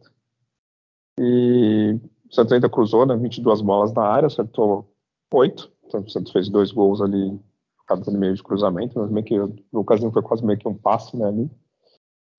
[1.19, 1.99] E
[2.30, 4.93] o Santos ainda cruzou, né, 22 bolas na área, acertou
[5.34, 5.71] 8.
[5.86, 7.39] Então o Santos fez dois gols ali,
[7.88, 11.15] cada meio de cruzamento, mas meio que o ocasião foi quase meio que um passe
[11.17, 11.49] né, ali.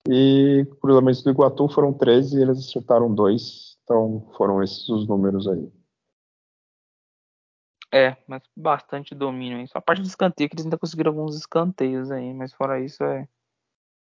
[0.09, 3.77] E cruzamentos do Iguatu foram 13 e eles acertaram dois.
[3.83, 5.71] Então foram esses os números aí.
[7.93, 9.67] É, mas bastante domínio aí.
[9.67, 13.03] Só a parte do escanteio que eles ainda conseguiram alguns escanteios aí, mas fora isso
[13.03, 13.27] é.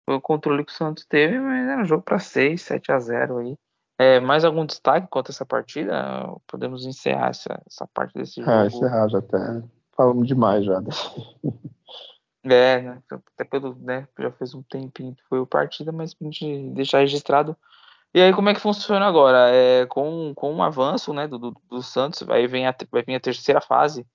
[0.06, 3.00] Foi o controle que o Santos teve, mas era um jogo para 6, 7 a
[3.00, 3.58] 0 aí.
[4.02, 6.28] É, mais algum destaque quanto a essa partida?
[6.48, 8.58] Podemos encerrar essa, essa parte desse é, jogo.
[8.58, 9.38] É, encerrar já até.
[9.96, 10.82] Falamos demais já.
[12.44, 13.04] É, né?
[13.36, 14.08] até pelo, né?
[14.18, 17.56] Já fez um tempinho que foi o partida, mas pra gente deixar registrado.
[18.12, 19.52] E aí, como é que funciona agora?
[19.52, 23.14] É, com, com um avanço né, do, do, do Santos, aí vem a, vai vir
[23.14, 24.08] a terceira fase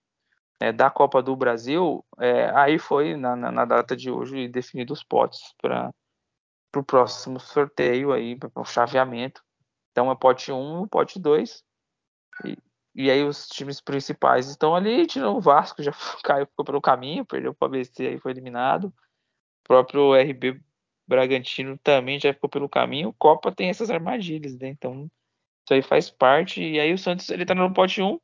[0.59, 2.05] é, da Copa do Brasil.
[2.19, 5.93] É, aí foi, na, na, na, data de hoje, definido os potes para
[6.75, 9.46] o próximo sorteio, aí, para o chaveamento.
[9.97, 11.65] Então é pote 1 e pote 2.
[12.45, 12.59] E,
[12.95, 15.91] e aí os times principais estão ali, tirou o Vasco, já
[16.23, 18.89] caiu, ficou pelo caminho, perdeu para o ABC aí foi eliminado.
[18.89, 18.93] O
[19.65, 20.61] próprio RB
[21.09, 23.15] Bragantino também já ficou pelo caminho.
[23.19, 24.69] Copa tem essas armadilhas, né?
[24.69, 25.11] Então
[25.65, 26.63] isso aí faz parte.
[26.63, 28.21] E aí o Santos ele tá no pote 1,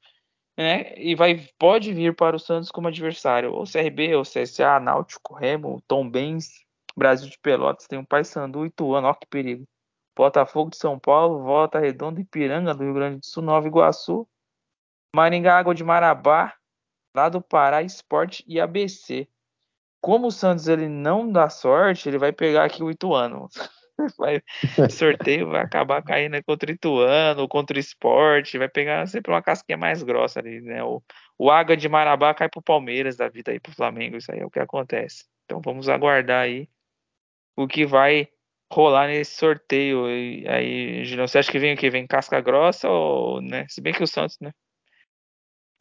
[0.58, 0.94] né?
[0.98, 5.82] E vai pode vir para o Santos como adversário, ou CRB, ou CSA, Náutico, Remo,
[5.88, 6.50] Tom Benz,
[6.94, 9.66] Brasil de Pelotas, tem um Paysandu, Ituano, ó que perigo.
[10.16, 14.28] Botafogo de São Paulo, Volta Redonda, Ipiranga do Rio Grande do Sul, Nova Iguaçu,
[15.14, 16.54] Maringá Água de Marabá,
[17.14, 19.28] lá do Pará Esporte e ABC.
[20.00, 23.48] Como o Santos ele não dá sorte, ele vai pegar aqui o Ituano.
[24.18, 24.42] Vai,
[24.90, 29.76] sorteio vai acabar caindo contra o Ituano, contra o Esporte, vai pegar sempre uma casquinha
[29.76, 30.82] mais grossa ali, né?
[30.82, 31.00] O,
[31.38, 34.44] o Água de Marabá cai pro Palmeiras da vida aí pro Flamengo, isso aí é
[34.44, 35.26] o que acontece.
[35.44, 36.68] Então vamos aguardar aí
[37.54, 38.28] o que vai
[38.72, 41.28] rolar nesse sorteio aí, aí Julião.
[41.28, 41.90] Você acha que vem o quê?
[41.90, 43.66] Vem casca grossa ou, né?
[43.68, 44.50] Se bem que o Santos, né?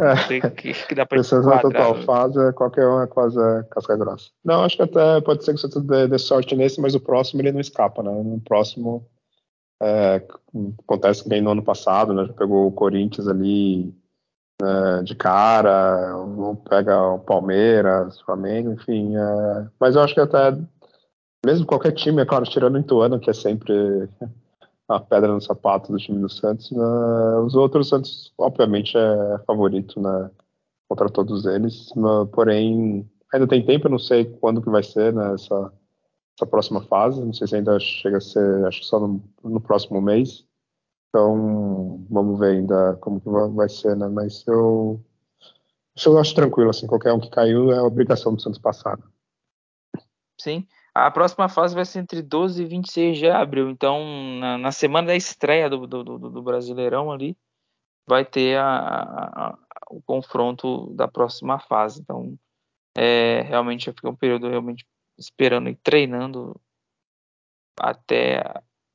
[0.01, 0.39] É.
[0.51, 3.37] Que, que dá pra Pensando na total fase, qualquer um é quase
[3.69, 4.29] casca grossa.
[4.43, 6.99] Não, acho que até pode ser que o Santos dê, dê, sorte nesse, mas o
[6.99, 8.11] próximo ele não escapa, né?
[8.11, 9.07] No próximo
[9.81, 10.21] é,
[10.83, 12.25] acontece que nem no ano passado, né?
[12.25, 13.93] Já pegou o Corinthians ali
[14.61, 19.15] né, de cara, ou pega o Palmeiras, Flamengo, enfim.
[19.15, 20.57] É, mas eu acho que até
[21.45, 23.73] mesmo qualquer time, é claro, tirando o Ituano, que é sempre
[24.87, 26.83] a pedra no sapato do time do Santos, né?
[27.43, 30.29] os outros, Santos, obviamente, é favorito né,
[30.87, 35.13] contra todos eles, mas, porém, ainda tem tempo, eu não sei quando que vai ser
[35.13, 35.73] né, essa,
[36.37, 39.61] essa próxima fase, não sei se ainda chega a ser, acho que só no, no
[39.61, 40.45] próximo mês,
[41.09, 45.01] então vamos ver ainda como que vai ser, né, mas eu,
[46.05, 48.99] eu acho tranquilo, assim, qualquer um que caiu é obrigação do Santos passar.
[50.39, 53.69] Sim, a próxima fase vai ser entre 12 e 26 de abril.
[53.69, 54.03] Então,
[54.39, 57.37] na, na semana da estreia do, do, do, do, Brasileirão ali,
[58.07, 59.57] vai ter a, a, a,
[59.89, 62.01] o confronto da próxima fase.
[62.01, 62.37] Então,
[62.95, 64.85] é, realmente eu fiquei um período realmente
[65.17, 66.59] esperando e treinando
[67.79, 68.43] até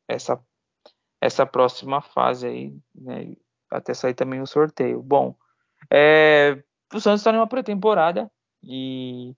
[0.08, 0.38] essa,
[1.20, 3.34] essa próxima fase aí, né,
[3.70, 5.02] até sair também o sorteio.
[5.02, 5.34] Bom,
[5.90, 8.30] é, o Santos está numa pré-temporada
[8.62, 9.34] e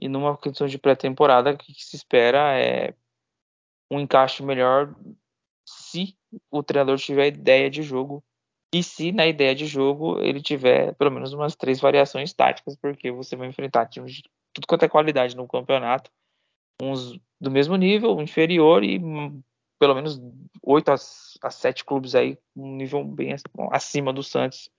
[0.00, 2.94] e numa questão de pré-temporada, o que, se espera é
[3.90, 4.94] um encaixe melhor
[5.66, 6.16] se
[6.50, 8.24] o treinador tiver ideia de jogo.
[8.72, 13.10] E se na ideia de jogo ele tiver pelo menos umas três variações táticas, porque
[13.10, 16.10] você vai enfrentar times de tudo quanto é qualidade no campeonato,
[16.80, 18.98] uns do mesmo nível, inferior e
[19.78, 20.20] pelo menos
[20.62, 23.34] oito a sete clubes aí, um nível bem
[23.72, 24.70] acima do Santos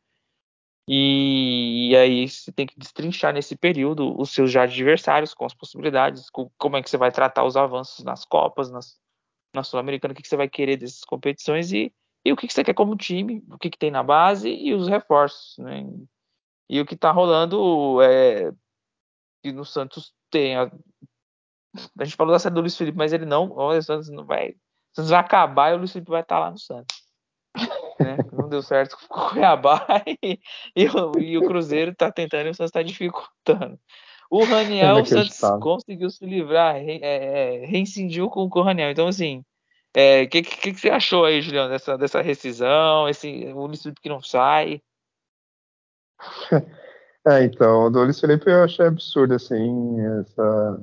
[0.94, 5.54] e, e, aí você tem que destrinchar nesse período os seus já adversários com as
[5.54, 9.00] possibilidades, com, como é que você vai tratar os avanços nas Copas, nas,
[9.56, 11.94] na Sul-Americana, o que, que, você vai querer dessas competições e,
[12.26, 14.74] e o que, que, você quer como time, o que, que tem na base e
[14.74, 15.58] os reforços.
[15.60, 15.86] Né?
[16.70, 18.52] E o que está rolando é
[19.42, 20.58] que no Santos tem.
[20.58, 20.70] A,
[22.00, 23.50] a gente falou da saída do Luiz Felipe, mas ele não.
[23.50, 24.50] O Santos não vai.
[24.50, 24.56] O
[24.96, 27.02] Santos vai acabar e o Luiz Felipe vai estar tá lá no Santos
[28.02, 28.18] né?
[28.32, 29.86] Não deu certo com o Cuiabá
[30.24, 30.40] e,
[30.76, 33.80] e, o, e o Cruzeiro está tentando e o Santos está dificultando.
[34.32, 38.90] O Raniel, o Santos conseguiu se livrar, re, é, é, reincidiu com, com o Raniel.
[38.90, 39.44] Então, assim, o
[39.94, 44.00] é, que, que, que, você achou aí, Julião, dessa, dessa rescisão, esse, o Luiz Felipe
[44.02, 44.82] que não sai?
[47.24, 50.82] É, então, o do Luiz Felipe eu achei absurdo, assim, essa...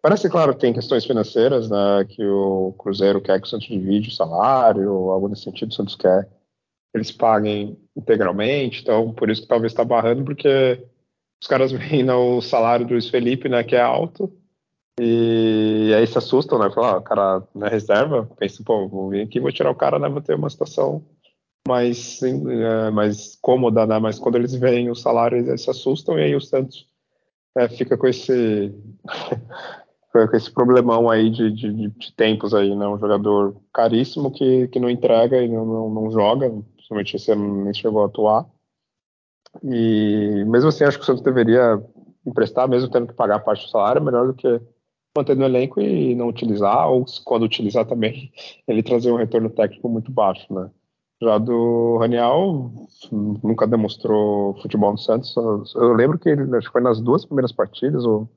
[0.00, 4.08] Parece, claro, que tem questões financeiras, né, que o Cruzeiro quer que o Santos divide
[4.08, 6.26] o salário, algo nesse sentido, o Santos quer
[6.94, 10.82] eles paguem integralmente, então por isso que talvez está barrando, porque
[11.40, 14.32] os caras veem o salário do Luiz Felipe, né, que é alto,
[15.00, 16.70] e aí se assustam, né?
[16.70, 19.98] Falam, ah, o cara na reserva, pensa, pô, vou vir aqui, vou tirar o cara,
[19.98, 20.08] né?
[20.08, 21.04] Vou ter uma situação
[21.66, 23.98] mais, sim, é, mais cômoda, né?
[23.98, 26.86] Mas quando eles veem o salário, eles se assustam, e aí o Santos
[27.56, 28.72] é, fica com esse
[30.12, 32.86] com esse problemão aí de, de, de, tempos aí, né?
[32.86, 36.54] Um jogador caríssimo que, que não entrega e não, não, não joga,
[36.84, 38.46] principalmente esse ano nem chegou a atuar.
[39.62, 41.82] E mesmo assim, acho que o Santos deveria
[42.26, 44.60] emprestar, mesmo tendo que pagar parte do salário, melhor do que
[45.16, 48.32] manter no elenco e não utilizar, ou quando utilizar também,
[48.66, 50.70] ele trazer um retorno técnico muito baixo, né?
[51.22, 52.72] Já do Raniel,
[53.10, 55.34] nunca demonstrou futebol no Santos.
[55.74, 58.28] Eu lembro que ele, acho que foi nas duas primeiras partidas, ou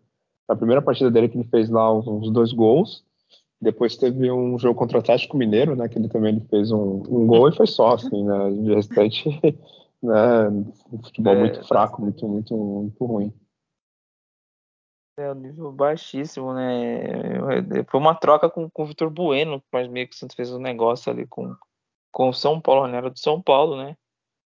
[0.48, 3.04] na primeira partida dele que ele fez lá uns dois gols.
[3.60, 5.88] Depois teve um jogo contra o Atlético Mineiro, né?
[5.90, 8.52] Que ele também ele fez um, um gol e foi só, assim, né?
[8.52, 9.30] De restante,
[10.02, 10.50] né?
[10.92, 13.34] Um futebol é, muito fraco, muito, muito, muito ruim.
[15.20, 17.02] É um nível baixíssimo, né?
[17.90, 20.60] Foi uma troca com, com o Vitor Bueno, mas meio que o Santos fez um
[20.60, 21.56] negócio ali com,
[22.12, 22.98] com o São Paulo, né?
[22.98, 23.98] Era do São Paulo, né?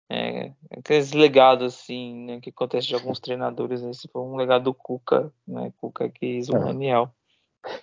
[0.10, 4.74] É, aqueles legados assim, né, que acontece de alguns treinadores, esse foi um legado do
[4.74, 5.74] Cuca, né?
[5.78, 6.60] Cuca o é.
[6.60, 7.14] Daniel.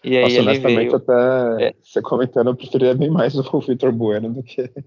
[0.03, 0.97] E aí Nossa, ele veio.
[0.97, 1.75] Até é.
[1.83, 4.71] você comentando, eu preferia bem mais o Vitor Bueno do que.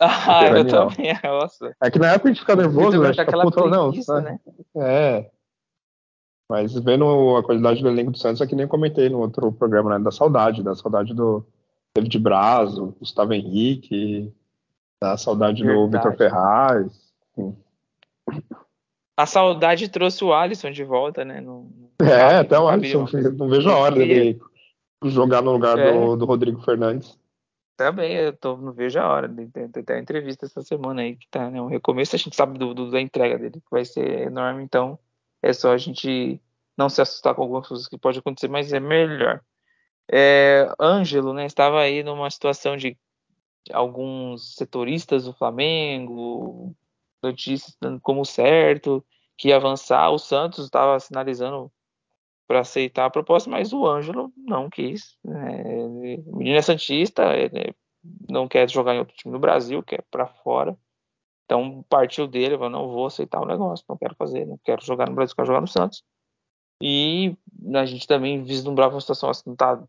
[0.00, 1.74] Ah, eu também, nossa.
[1.82, 3.12] É que na época a gente fica nervoso, né?
[3.12, 4.38] Fica puto, não, né?
[4.76, 5.28] É.
[6.48, 9.90] Mas vendo a qualidade do elenco do Santos, é que nem comentei no outro programa,
[9.90, 10.04] né?
[10.04, 11.44] Da saudade, da saudade do
[11.96, 14.32] David Brazo, Gustavo Henrique,
[15.02, 15.90] da saudade Verdade.
[15.90, 17.12] do Vitor Ferraz.
[19.16, 21.40] A saudade trouxe o Alisson de volta, né?
[21.40, 24.40] No é, até o Alisson, não vejo a hora dele
[25.04, 25.92] jogar no lugar é.
[25.92, 27.18] do, do Rodrigo Fernandes.
[27.76, 29.28] Também, eu tô, não vejo a hora.
[29.28, 31.62] Tem, tem, tem entrevista essa semana aí que tá, né?
[31.62, 34.98] Um recomeço, a gente sabe do, do, da entrega dele, que vai ser enorme, então
[35.40, 36.40] é só a gente
[36.76, 39.40] não se assustar com algumas coisas que pode acontecer, mas é melhor.
[40.10, 42.96] É, Ângelo, né, estava aí numa situação de
[43.72, 46.74] alguns setoristas do Flamengo,
[47.22, 49.04] notícias dando como certo
[49.36, 50.10] que ia avançar.
[50.10, 51.70] O Santos estava sinalizando
[52.48, 55.18] para aceitar a proposta, mas o Ângelo não quis.
[55.22, 55.84] Né?
[56.26, 57.24] O menino é Santista,
[58.28, 60.74] não quer jogar em outro time no Brasil, quer para fora.
[61.44, 65.08] Então partiu dele, eu não vou aceitar o negócio, não quero fazer, não quero jogar
[65.08, 66.02] no Brasil, quero jogar no Santos.
[66.82, 67.36] E
[67.74, 69.82] a gente também vislumbrava uma situação assim, não tá,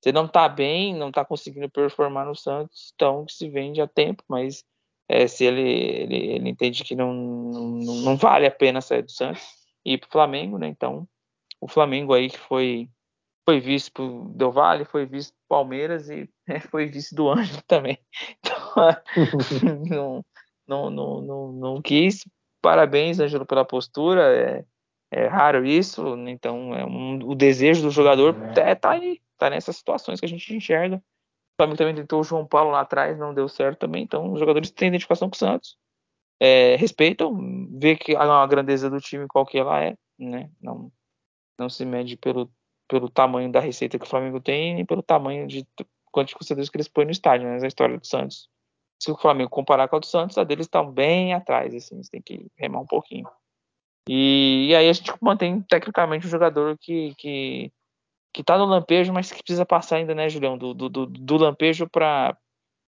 [0.00, 4.24] você não tá bem, não tá conseguindo performar no Santos, então se vende a tempo,
[4.28, 4.64] mas
[5.08, 9.10] é, se ele, ele, ele, entende que não, não, não vale a pena sair do
[9.10, 9.42] Santos
[9.84, 10.68] e ir pro Flamengo, né?
[10.68, 11.06] Então
[11.60, 12.88] o Flamengo aí que foi
[13.44, 17.60] foi vice pro Del Valle, foi vice pro Palmeiras e é, foi vice do Anjo
[17.66, 17.98] também.
[18.38, 19.04] Então,
[19.88, 20.24] não,
[20.68, 22.24] não, não, não, não quis.
[22.62, 24.22] Parabéns, Ângelo, pela postura.
[24.36, 24.64] É,
[25.12, 29.76] é raro isso, então é um, o desejo do jogador é, tá aí, tá nessas
[29.76, 30.96] situações que a gente enxerga.
[30.98, 31.02] O
[31.58, 34.70] Flamengo também tentou o João Paulo lá atrás, não deu certo também, então os jogadores
[34.70, 35.76] têm identificação com o Santos.
[36.38, 37.36] É, respeitam,
[37.76, 40.48] vê que a, a grandeza do time qual que ela é, né?
[40.62, 40.92] Não,
[41.60, 42.50] não se mede pelo,
[42.88, 45.66] pelo tamanho da receita que o Flamengo tem, nem pelo tamanho de
[46.10, 47.58] quantos torcedores que eles põem no estádio, né?
[47.62, 48.48] A história do Santos
[49.00, 52.10] se o Flamengo comparar com a do Santos, a deles estão bem atrás, assim, você
[52.10, 53.26] tem que remar um pouquinho.
[54.06, 57.72] E, e, aí a gente mantém tecnicamente um jogador que, que,
[58.34, 61.36] que tá no lampejo, mas que precisa passar ainda, né, Julião, do, do, do, do
[61.36, 62.36] lampejo para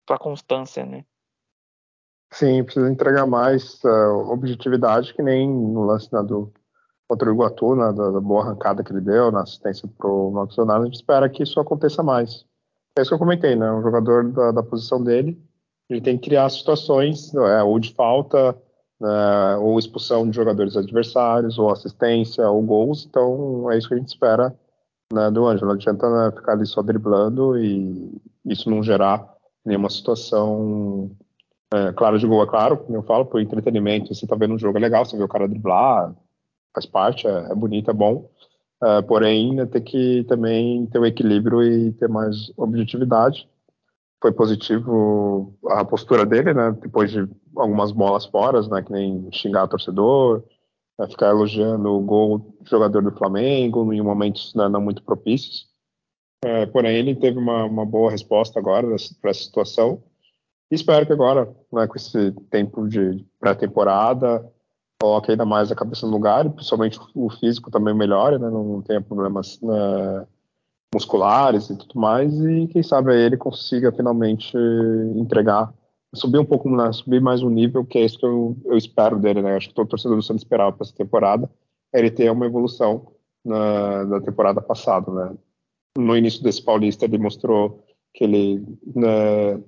[0.06, 1.04] para constância, né?
[2.32, 6.52] Sim, precisa entregar mais uh, objetividade, que nem no lance né, do
[7.10, 9.88] contra o Iguatu, né, da, da, boa arrancada que ele deu, na assistência
[10.32, 12.44] Marcos Leonardo, a gente espera que isso aconteça mais.
[12.96, 13.72] É isso que eu comentei, né?
[13.72, 15.36] Um jogador da, da posição dele
[15.90, 18.56] ele tem que criar situações, é, ou de falta,
[19.02, 23.04] é, ou expulsão de jogadores adversários, ou assistência, ou gols.
[23.04, 24.56] Então é isso que a gente espera
[25.12, 25.66] né, do Ângelo.
[25.66, 29.34] Não adianta né, ficar ali só driblando e isso não gerar
[29.64, 31.10] nenhuma situação
[31.74, 34.14] é, clara de gol, é claro, como eu falo, por entretenimento.
[34.14, 36.14] Você tá vendo um jogo é legal, você vê o cara driblar,
[36.74, 38.30] faz parte, é, é bonito, é bom.
[38.82, 43.48] É, porém, né, tem que também ter o equilíbrio e ter mais objetividade
[44.20, 46.76] foi positivo a postura dele, né?
[46.80, 48.82] Depois de algumas bolas fora, né?
[48.82, 50.44] Que nem xingar o torcedor,
[50.98, 55.68] né, ficar elogiando o gol do jogador do Flamengo em momentos né, não muito propícios.
[56.44, 58.86] É, porém, ele teve uma, uma boa resposta agora
[59.20, 60.02] para essa situação.
[60.70, 64.46] E espero que agora, né, com esse tempo de pré-temporada,
[65.00, 68.50] coloque ainda mais a cabeça no lugar e principalmente o físico também melhore, né?
[68.50, 69.60] Não, tenha problemas.
[69.60, 70.26] Né,
[70.92, 74.56] musculares e tudo mais, e quem sabe ele consiga finalmente
[75.14, 75.72] entregar
[76.14, 79.18] subir um pouco, né, subir mais um nível, que é isso que eu, eu espero
[79.18, 79.56] dele, né?
[79.56, 81.48] Acho que todo torcedor do Santos esperava para essa temporada,
[81.92, 83.12] ele ter uma evolução
[83.44, 85.36] na, na temporada passada, né?
[85.96, 89.60] No início desse Paulista ele mostrou que ele né,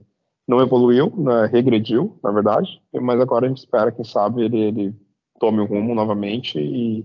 [0.47, 4.95] não evoluiu, né, regrediu, na verdade, mas agora a gente espera, quem sabe, ele, ele
[5.43, 7.05] tome o rumo novamente e,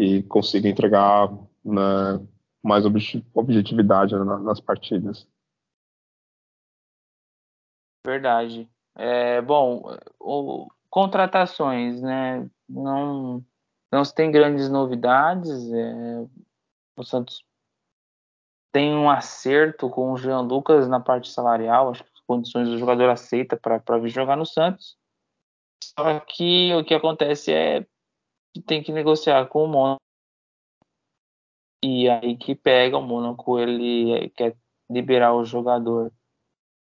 [0.00, 1.32] e consiga entregar
[1.64, 2.26] né,
[2.60, 5.28] mais objetividade nas partidas.
[8.04, 8.68] Verdade.
[8.96, 12.50] É, bom, o, contratações, né?
[12.68, 13.44] Não,
[13.92, 15.72] não se tem grandes novidades.
[15.72, 16.26] É,
[16.96, 17.44] o Santos
[18.72, 21.90] tem um acerto com o Jean Lucas na parte salarial.
[21.90, 25.00] Acho que as condições do jogador aceita para vir jogar no Santos.
[25.82, 27.86] Só que o que acontece é
[28.54, 30.00] que tem que negociar com o Mônaco.
[31.82, 34.56] E aí que pega o Mônaco, ele quer
[34.88, 36.12] liberar o jogador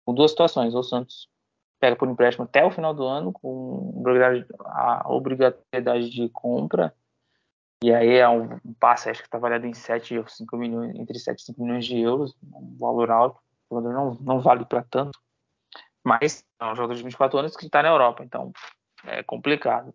[0.06, 0.76] com duas situações.
[0.76, 1.30] O Santos
[1.80, 4.04] pega por empréstimo até o final do ano, com
[4.66, 6.94] a obrigatoriedade de compra.
[7.84, 11.20] E aí é um, passe, acho que está avaliado em 7 ou 5 milhões, entre
[11.20, 13.40] 7 e 5 milhões de euros, um valor alto.
[13.70, 15.20] O jogador não, não vale para tanto.
[16.04, 18.52] Mas é um jogador de 24 anos que está na Europa, então
[19.06, 19.94] é complicado.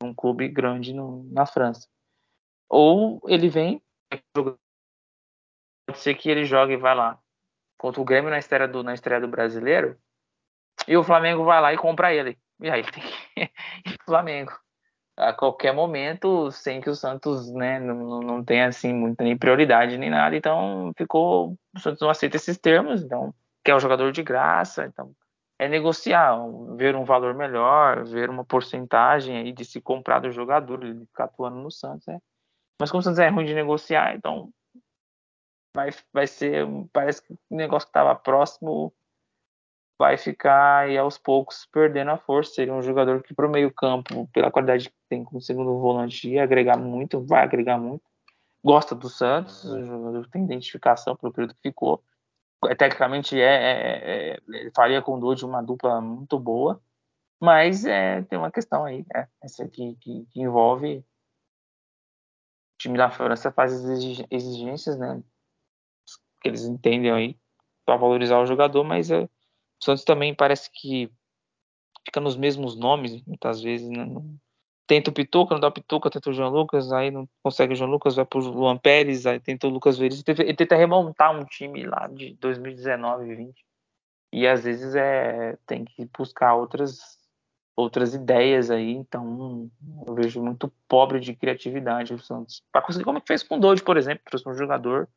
[0.00, 1.88] Um clube grande no, na França.
[2.68, 3.82] Ou ele vem,
[4.32, 4.56] pode
[5.94, 7.18] ser que ele jogue e vai lá
[7.78, 9.96] contra o Grêmio na estreia do, na estreia do brasileiro,
[10.86, 12.38] e o Flamengo vai lá e compra ele.
[12.60, 13.40] E aí ele tem que
[13.94, 14.52] ir Flamengo.
[15.16, 19.98] A qualquer momento, sem que o Santos né, não, não tenha assim, muita nem prioridade
[19.98, 20.36] nem nada.
[20.36, 21.56] Então ficou.
[21.74, 24.86] O Santos não aceita esses termos, então quer o jogador de graça.
[24.86, 25.14] Então
[25.58, 26.36] é negociar,
[26.76, 31.24] ver um valor melhor, ver uma porcentagem aí de se comprar do jogador, ele ficar
[31.24, 32.06] atuando no Santos.
[32.06, 32.20] Né?
[32.80, 34.50] Mas como o Santos é ruim de negociar, então
[35.74, 38.92] vai, vai ser, parece que o negócio que estava próximo
[40.00, 42.54] vai ficar aí aos poucos perdendo a força.
[42.54, 46.30] Seria um jogador que para o meio campo, pela qualidade que tem como segundo volante,
[46.30, 48.02] ia agregar muito, vai agregar muito.
[48.64, 52.02] Gosta do Santos, o jogador tem identificação pelo período que ficou.
[52.66, 56.82] É, tecnicamente é, é, é ele faria com o Dodge uma dupla muito boa,
[57.40, 61.04] mas é, tem uma questão aí, é, essa que, que, que envolve o
[62.78, 63.72] time da França faz
[64.30, 65.22] exigências, né?
[66.40, 67.38] que eles entendem aí
[67.84, 69.30] para valorizar o jogador, mas é, o
[69.82, 71.10] Santos também parece que
[72.04, 74.04] fica nos mesmos nomes muitas vezes, né?
[74.04, 74.38] Não,
[74.88, 77.76] tenta o Pituca, não dá o Pituca, tenta o João Lucas, aí não consegue o
[77.76, 81.44] João Lucas, vai pro Luan Pérez, aí tenta o Lucas Veríssimo, ele tenta remontar um
[81.44, 83.64] time lá de 2019 e 20.
[84.32, 87.18] E às vezes é tem que buscar outras
[87.76, 89.70] outras ideias aí, então
[90.04, 92.64] eu vejo muito pobre de criatividade o Santos.
[92.72, 95.08] Para conseguir como é fez com o Dodge, por exemplo, trouxe um jogador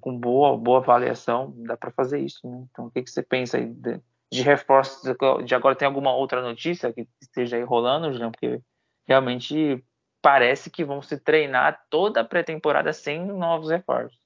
[0.00, 2.48] com boa, boa avaliação, dá para fazer isso.
[2.48, 2.66] Né?
[2.70, 4.00] Então, o que, que você pensa aí de,
[4.32, 5.02] de reforços?
[5.44, 8.32] De agora tem alguma outra notícia que esteja aí rolando, Julião?
[8.32, 8.60] Porque
[9.06, 9.84] realmente
[10.22, 14.18] parece que vão se treinar toda a pré-temporada sem novos reforços.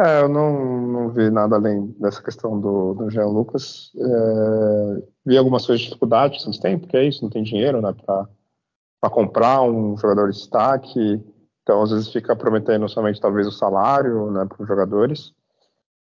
[0.00, 3.90] É, eu não, não vi nada além dessa questão do, do Jean Lucas.
[3.96, 7.80] É, vi algumas coisas de dificuldade que vocês têm, porque é isso, não tem dinheiro
[7.80, 11.20] né, para comprar um jogador de destaque.
[11.62, 15.34] Então, às vezes fica prometendo somente talvez o salário né, para os jogadores,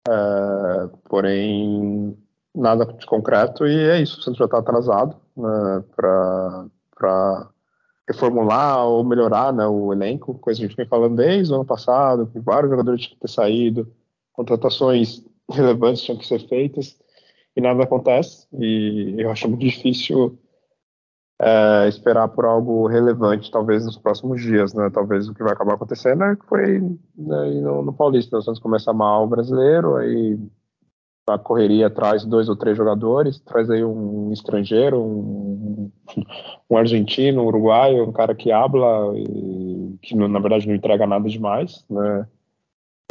[0.07, 2.17] é, porém
[2.55, 4.19] nada de concreto e é isso.
[4.19, 7.49] O Santos já está atrasado né, para
[8.07, 11.65] reformular ou melhorar né, o elenco, coisa que a gente vem falando desde o ano
[11.65, 13.91] passado, que vários jogadores tinham que ter saído,
[14.33, 16.97] contratações relevantes tinham que ser feitas
[17.55, 18.47] e nada acontece.
[18.53, 20.37] E eu acho muito difícil
[21.41, 24.89] é, esperar por algo relevante, talvez nos próximos dias, né?
[24.91, 28.59] Talvez o que vai acabar acontecendo é que foi né, no, no Paulista, nós vamos
[28.59, 30.37] começar mal o brasileiro, aí
[31.34, 35.91] a correria traz dois ou três jogadores, traz aí um estrangeiro, um,
[36.69, 41.27] um argentino, um uruguaio, um cara que habla e que na verdade não entrega nada
[41.27, 42.27] demais, né?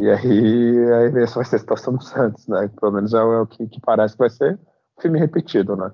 [0.01, 2.69] E aí, aí essa vai ser a situação do Santos, né?
[2.79, 4.59] Pelo menos é, é o que, que parece que vai ser
[4.97, 5.91] um filme repetido, né?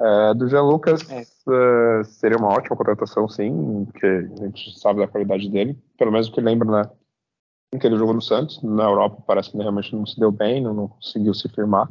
[0.00, 1.20] É, do Jean Lucas é.
[1.20, 6.26] uh, seria uma ótima contratação, sim, porque a gente sabe da qualidade dele, pelo menos
[6.26, 6.90] o que lembra, né?
[7.78, 10.74] Que ele jogou no Santos, na Europa parece que realmente não se deu bem, não,
[10.74, 11.88] não conseguiu se firmar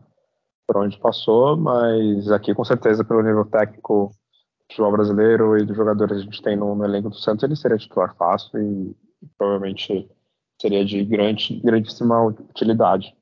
[0.68, 5.78] por onde passou, mas aqui com certeza pelo nível técnico do futebol brasileiro e dos
[5.78, 8.96] jogadores que a gente tem no, no elenco do Santos, ele seria titular fácil e,
[9.24, 10.08] e provavelmente
[10.62, 13.16] seria de grande, grandíssima utilidade.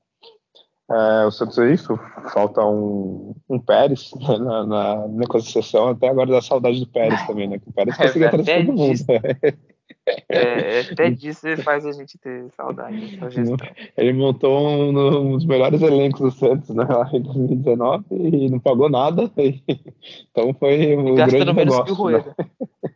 [0.89, 1.99] É, o Santos é isso,
[2.33, 7.47] falta um, um Pérez né, na, na negociação, até agora dá saudade do Pérez também,
[7.47, 7.59] né?
[7.59, 8.97] Que o Pérez é conseguia trazer todo mundo.
[10.29, 13.19] É, até disso ele faz a gente ter saudade.
[13.97, 18.59] Ele montou um, um dos melhores elencos do Santos né, lá em 2019 e não
[18.59, 19.31] pagou nada.
[19.37, 19.63] E,
[20.31, 21.85] então foi um grande negócio.
[21.85, 22.35] Que o Rueda.
[22.37, 22.45] Né?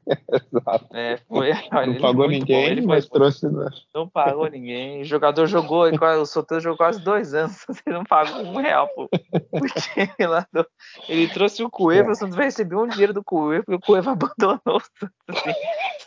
[0.53, 0.95] Exato.
[0.95, 3.47] É, foi, olha, não pagou ninguém, mas trouxe.
[3.47, 3.69] Né?
[3.93, 5.01] Não pagou ninguém.
[5.01, 9.09] O jogador jogou, o Soteldo jogou quase dois anos, ele não pagou um real por,
[9.09, 10.45] por time lá.
[10.51, 10.65] Do,
[11.07, 12.11] ele trouxe o Cueva, é.
[12.11, 15.15] o Santos vai receber um dinheiro do Cueva, porque o Cueva abandonou o Santos.
[15.27, 15.53] Assim,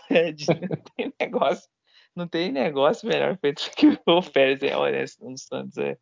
[0.11, 1.69] é, não tem negócio.
[2.17, 5.77] Não tem negócio melhor feito que o Pérez é honesto no Santos.
[5.79, 5.99] É,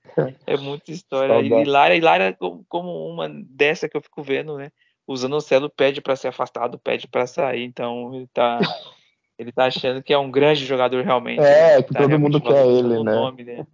[0.46, 1.40] é muita história.
[1.40, 2.36] E Lara, e Lara,
[2.68, 4.70] como uma dessa que eu fico vendo, né?
[5.06, 8.58] o Zanocelo pede para ser afastado, pede para sair, então ele tá
[9.38, 11.40] ele tá achando que é um grande jogador realmente.
[11.40, 11.82] É, né?
[11.82, 13.14] que tá todo mundo quer ele, né?
[13.14, 13.66] Nome, né?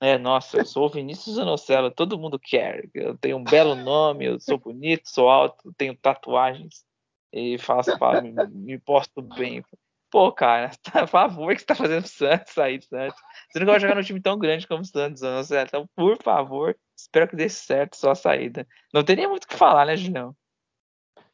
[0.00, 2.88] É, nossa, eu sou o Vinícius Zanocelo, todo mundo quer.
[2.94, 6.84] Eu tenho um belo nome, eu sou bonito, sou alto, tenho tatuagens
[7.32, 7.90] e faço,
[8.22, 9.64] me, me posto bem.
[10.10, 13.20] Pô, cara, tá, por favor, que você tá fazendo o Santos sair do Santos.
[13.50, 15.66] Você não vai jogar num time tão grande como o Santos, Zanocelo.
[15.66, 18.66] Então, por favor, espero que dê certo sua saída.
[18.92, 20.34] Não teria muito o que falar, né, Julião?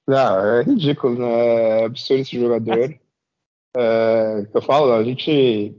[0.06, 1.80] Não, é ridículo, né?
[1.80, 2.94] É absurdo esse jogador.
[3.76, 5.74] É, eu falo, a gente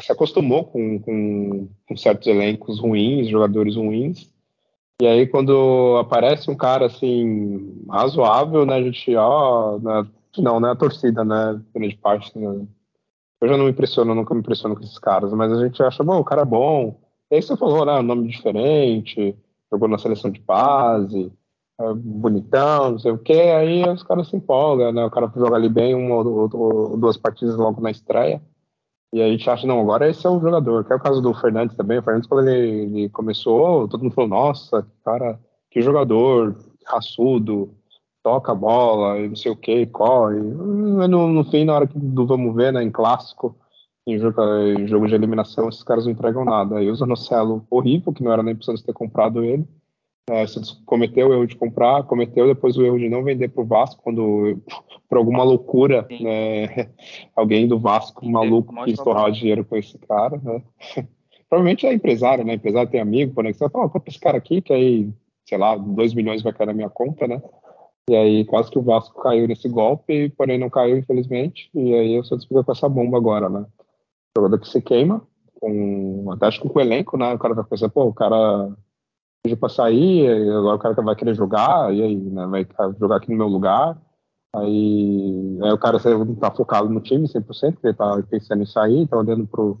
[0.00, 4.32] se acostumou com, com, com, certos elencos ruins, jogadores ruins.
[5.00, 8.76] E aí, quando aparece um cara assim, razoável, né?
[8.76, 10.06] A gente, ó, né,
[10.38, 10.70] não, né?
[10.70, 11.60] A torcida, né?
[11.74, 12.36] Grande parte.
[12.38, 12.66] Né,
[13.40, 16.02] eu já não me impressiono, nunca me impressiono com esses caras, mas a gente acha,
[16.02, 16.98] bom, o cara é bom.
[17.30, 18.00] E aí você falou, né?
[18.00, 19.36] Nome diferente,
[19.70, 21.32] jogou na seleção de base.
[21.78, 25.04] É bonitão, não sei o que, aí os caras se empolgam, né?
[25.04, 28.40] O cara joga ali bem uma ou duas partidas logo na estreia.
[29.16, 30.84] E a gente acha, não, agora esse é o jogador.
[30.84, 31.98] Que é o caso do Fernandes também.
[31.98, 35.40] O Fernandes, quando ele, ele começou, todo mundo falou, nossa, cara,
[35.70, 36.54] que jogador,
[36.86, 37.74] raçudo,
[38.22, 40.38] toca a bola, e não sei o que, corre.
[40.38, 43.56] No, no fim, na hora do vamos ver, né, em clássico,
[44.06, 44.38] em jogo,
[44.78, 46.76] em jogo de eliminação, esses caras não entregam nada.
[46.76, 49.66] Aí o Zanocelo, horrível, que não era nem precisando ter comprado ele.
[50.28, 50.44] É,
[50.84, 54.02] cometeu o erro de comprar, cometeu depois o erro de não vender para o Vasco,
[54.02, 54.60] quando,
[55.08, 56.90] por alguma loucura, né,
[57.36, 60.62] alguém do Vasco Sim, maluco quis estourar dinheiro com esse cara, né?
[61.48, 62.54] Provavelmente é empresário, né?
[62.54, 65.08] Empresário tem amigo, conexão, fala, compra esse cara aqui, que aí,
[65.48, 67.40] sei lá, 2 milhões vai cair na minha conta, né?
[68.10, 72.18] E aí quase que o Vasco caiu nesse golpe, porém não caiu, infelizmente, e aí
[72.18, 73.64] o Santos fica com essa bomba agora, né?
[74.36, 75.22] Jogador que se queima,
[75.60, 77.32] com, até acho que com o elenco, né?
[77.32, 78.76] O cara vai pensar, pô, o cara
[79.46, 82.66] pediu para sair, agora o cara vai querer jogar, e aí, né, vai
[82.98, 84.00] jogar aqui no meu lugar.
[84.54, 85.98] Aí, aí o cara
[86.40, 89.78] tá focado no time 100%, porque ele tá pensando em sair, tá olhando pro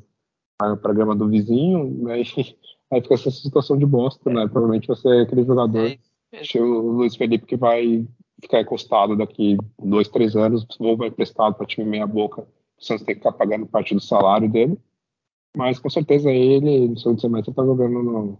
[0.80, 2.22] programa do vizinho, aí,
[2.90, 4.46] aí fica essa situação de bosta, né?
[4.46, 5.86] Provavelmente você é aquele jogador,
[6.32, 8.06] é o Luiz Felipe, que vai
[8.40, 13.04] ficar encostado daqui dois, três anos, ou vai emprestado para time meia boca, o Santos
[13.04, 14.78] tem que ficar pagando parte do salário dele.
[15.56, 18.38] Mas com certeza ele, no segundo semestre, tá jogando no,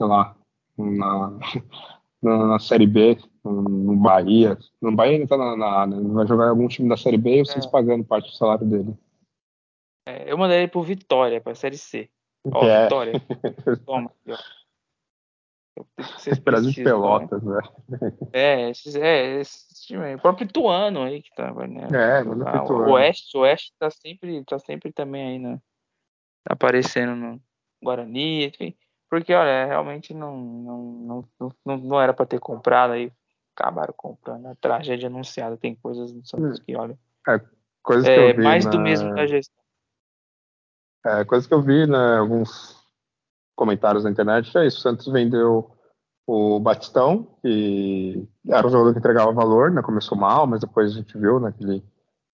[0.00, 0.34] sei lá,
[0.78, 1.38] na,
[2.22, 4.56] na, na Série B, no, Bahia.
[4.80, 6.14] No Bahia ele tá na, na né?
[6.14, 7.70] vai jogar em algum time da Série B e vocês é.
[7.70, 8.96] pagando parte do salário dele.
[10.08, 12.08] É, eu mandei ele pro Vitória, pra Série C.
[12.50, 12.84] Ó, é.
[12.84, 13.12] Vitória.
[13.84, 14.10] Toma.
[16.42, 17.60] Brasil de Pelotas, né?
[18.32, 21.88] É, esses, é, esse time, o próprio Ituano aí que tava, né?
[21.92, 25.60] É, mas ah, o Oeste, o Oeste tá sempre, tá sempre também aí, né?
[26.46, 27.40] Aparecendo no
[27.82, 28.74] Guarani, enfim.
[29.10, 33.12] Porque, olha, realmente não, não, não, não, não era para ter comprado aí.
[33.56, 34.46] Acabaram comprando.
[34.46, 35.56] A tragédia anunciada.
[35.56, 36.96] Tem coisas no Santos que, olha.
[37.28, 37.40] É,
[37.82, 38.70] coisas que é, eu vi mais na...
[38.70, 39.62] do mesmo da gestão.
[41.04, 42.18] É, coisas que eu vi, né?
[42.18, 42.78] Alguns
[43.56, 44.78] comentários na internet é isso.
[44.78, 45.76] O Santos vendeu
[46.24, 49.82] o Batistão, que era um jogador que entregava valor, né?
[49.82, 51.52] Começou mal, mas depois a gente viu, né?
[51.58, 51.84] Que ele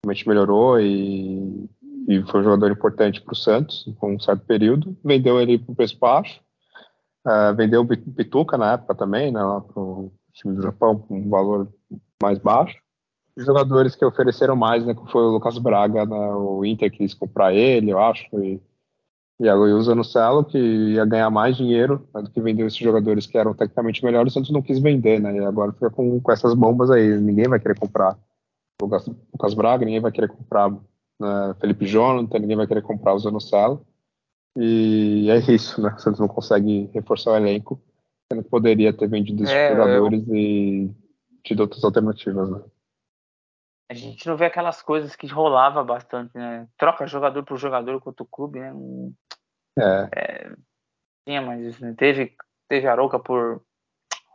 [0.03, 1.69] realmente melhorou e,
[2.09, 4.95] e foi um jogador importante para o Santos com um certo período.
[5.03, 6.43] Vendeu ele por preço baixo
[7.25, 11.29] Uh, vendeu o Pituca na época também, né, lá pro time do Japão, com um
[11.29, 11.67] valor
[12.21, 12.77] mais baixo.
[13.35, 17.53] Os jogadores que ofereceram mais, né, foi o Lucas Braga, né, o Inter quis comprar
[17.53, 18.61] ele, eu acho, e,
[19.39, 22.77] e a usa no Celo, que ia ganhar mais dinheiro né, do que vendeu esses
[22.77, 26.21] jogadores que eram tecnicamente melhores, o Santos não quis vender, né, e agora fica com,
[26.21, 28.15] com essas bombas aí, ninguém vai querer comprar
[28.79, 30.69] o Lucas, Lucas Braga, ninguém vai querer comprar
[31.19, 33.85] né, Felipe Jonathan, ninguém vai querer comprar o Zanocelo.
[34.57, 35.93] E é isso, né?
[35.93, 37.81] O Santos não consegue reforçar o elenco,
[38.31, 40.35] sendo que poderia ter vendido esses é, jogadores eu...
[40.35, 40.95] e
[41.43, 42.61] tido outras alternativas, né?
[43.89, 46.67] A gente não vê aquelas coisas que rolava bastante, né?
[46.77, 48.73] Troca jogador por jogador contra o clube, né?
[49.77, 50.09] É.
[50.15, 50.55] é
[51.27, 51.93] tinha mais isso, né?
[51.97, 52.35] Teve,
[52.67, 53.61] teve Arouca por.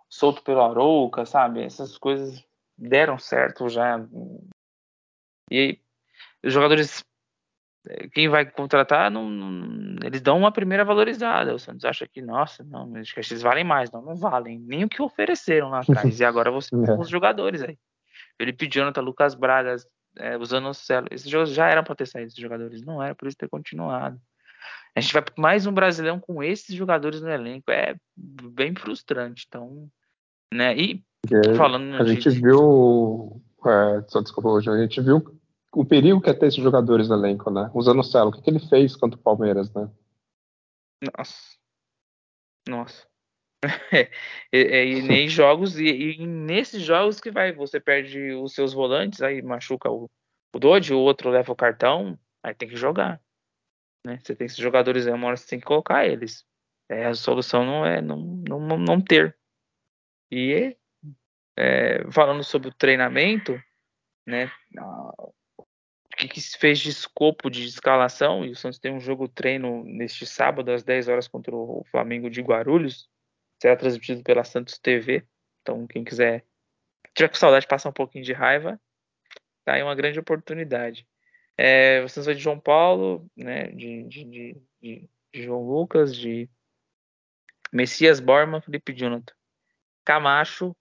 [0.09, 1.63] solto pelo Arouca, sabe?
[1.63, 2.45] Essas coisas
[2.77, 3.99] deram certo já.
[5.51, 5.81] E
[6.45, 7.05] os jogadores
[8.13, 11.55] quem vai contratar, não, não, eles dão uma primeira valorizada.
[11.55, 13.91] O Santos acha que, nossa, não, acho que eles valem mais.
[13.91, 14.59] Não, não valem.
[14.59, 16.21] Nem o que ofereceram lá atrás.
[16.21, 16.99] e agora você tem é.
[16.99, 17.79] os jogadores aí.
[18.37, 19.77] Felipe Jonathan, Lucas Braga,
[20.17, 21.09] é, usando o Celo.
[21.11, 22.83] Esses jogos já eram para ter saído esses jogadores.
[22.83, 24.21] Não era por isso ter continuado.
[24.95, 27.71] A gente vai para mais um brasileirão com esses jogadores no elenco.
[27.71, 29.45] É bem frustrante.
[29.49, 29.89] Então,
[30.53, 30.77] né?
[30.77, 31.05] E
[31.57, 31.95] falando.
[31.97, 33.41] A gente viu.
[33.67, 35.40] É, só desculpa hoje, a gente viu
[35.73, 37.71] o perigo que é ter esses jogadores no elenco, né?
[37.75, 39.91] Usando o Celo, o que, que ele fez contra o Palmeiras, né?
[41.17, 41.57] Nossa.
[42.69, 43.07] Nossa.
[44.53, 44.59] e,
[44.99, 49.41] e, nem jogos, e, e, nesses jogos que vai, você perde os seus volantes, aí
[49.43, 50.11] machuca o,
[50.55, 53.21] o Dodge, o outro leva o cartão, aí tem que jogar.
[54.05, 54.19] Né?
[54.23, 56.45] Você tem esses jogadores aí, uma hora você tem que colocar eles.
[56.89, 58.19] É, a solução não é não,
[58.49, 59.37] não, não ter.
[60.33, 60.77] E
[61.57, 63.61] é, falando sobre o treinamento,
[64.27, 64.51] né?
[66.21, 69.83] Que, que se fez de escopo de escalação, e o Santos tem um jogo treino
[69.85, 73.09] neste sábado, às 10 horas, contra o Flamengo de Guarulhos.
[73.61, 75.27] Será transmitido pela Santos TV.
[75.63, 76.45] Então, quem quiser
[77.15, 78.81] tiver com saudade, passar um pouquinho de raiva,
[79.65, 81.07] tá aí uma grande oportunidade.
[81.57, 86.49] É, vocês vão de João Paulo, né, de, de, de, de, João Lucas, de
[87.73, 89.35] Messias Borma, Felipe Jonathan,
[90.05, 90.75] Camacho,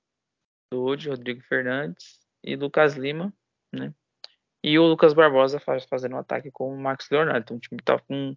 [0.71, 3.33] Dude, Rodrigo Fernandes e Lucas Lima,
[3.73, 3.93] né?
[4.63, 7.39] E o Lucas Barbosa faz, fazendo um ataque com o Max Leonardo.
[7.39, 8.35] Então o time está com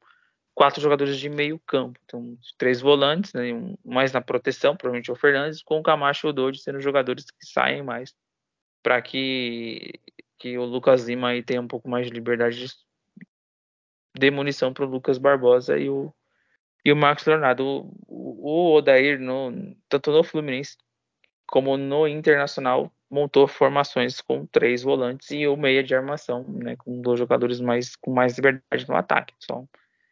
[0.54, 1.98] quatro jogadores de meio campo.
[2.04, 6.30] Então, três volantes, né, um, mais na proteção, provavelmente o Fernandes, com o Camacho e
[6.30, 8.14] o Dodge sendo jogadores que saem mais
[8.82, 10.00] para que,
[10.38, 12.72] que o Lucas Lima aí tenha um pouco mais de liberdade de,
[14.18, 16.12] de munição para o Lucas Barbosa e o,
[16.84, 17.64] e o Max Leonardo.
[17.64, 20.76] O, o, o Odair, no, tanto no Fluminense
[21.46, 27.02] como no Internacional, montou formações com três volantes e o meia de armação, né, com
[27.02, 29.34] dois jogadores mais com mais liberdade no ataque.
[29.44, 29.68] Então,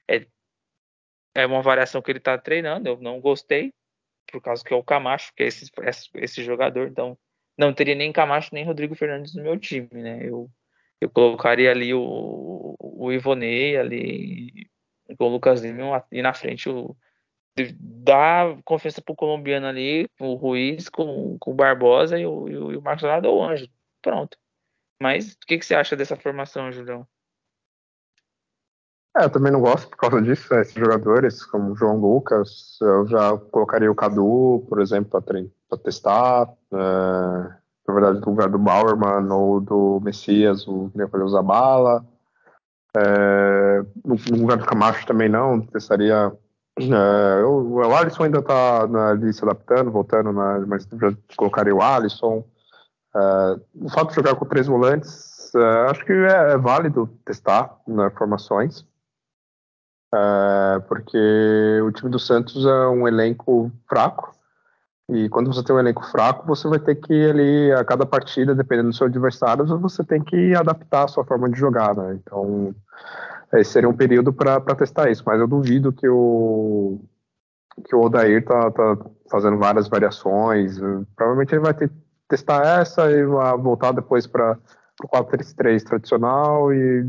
[0.06, 0.26] é,
[1.34, 2.90] é uma variação que ele está treinando.
[2.90, 3.72] Eu não gostei
[4.30, 5.70] por causa que é o Camacho, que é esse,
[6.16, 6.88] esse jogador.
[6.88, 7.16] Então,
[7.56, 10.20] não teria nem Camacho nem Rodrigo Fernandes no meu time, né?
[10.22, 10.50] Eu,
[11.00, 14.68] eu colocaria ali o, o Ivonei ali
[15.16, 16.94] com o Lucas Lima e na frente o
[17.78, 22.82] dá confiança pro colombiano ali, o Ruiz com, com o Barbosa e o, e o
[22.82, 23.68] Marcos Leonardo ou o Anjo.
[24.02, 24.36] Pronto.
[25.00, 27.06] Mas o que, que você acha dessa formação, Julião?
[29.16, 30.54] É, eu também não gosto por causa disso.
[30.54, 36.48] Esses jogadores, como o João Lucas, eu já colocaria o Cadu, por exemplo, para testar.
[36.72, 36.76] É,
[37.88, 42.06] na verdade, no lugar do Bauerman ou do Messias, o o Zabala.
[42.96, 46.32] É, no, no lugar do Camacho também não, testaria
[46.78, 51.82] é, o, o Alisson ainda está ali se adaptando, voltando, na, mas já colocaria o
[51.82, 52.44] Alisson.
[53.14, 57.76] É, o fato de jogar com três volantes, é, acho que é, é, válido testar
[57.86, 58.84] né, formações,
[60.14, 64.32] é, porque o time do Santos é um elenco fraco,
[65.12, 68.54] e quando você tem um elenco fraco, você vai ter que ali, a cada partida,
[68.54, 72.14] dependendo do seu adversário, você tem que adaptar a sua forma de jogar, né?
[72.14, 72.72] Então,
[73.54, 77.00] esse seria um período para testar isso, mas eu duvido que o
[77.84, 78.98] que o Odair tá, tá
[79.30, 80.78] fazendo várias variações.
[81.16, 81.90] Provavelmente ele vai ter,
[82.28, 84.58] testar essa e voltar depois para
[85.02, 87.02] o 4-3-3 tradicional e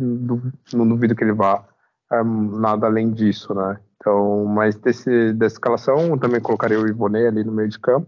[0.74, 1.66] não duvido que ele vá
[2.12, 3.80] é, nada além disso, né?
[3.98, 8.08] Então, mas desse, dessa escalação, também colocaria o Ivonei ali no meio de campo,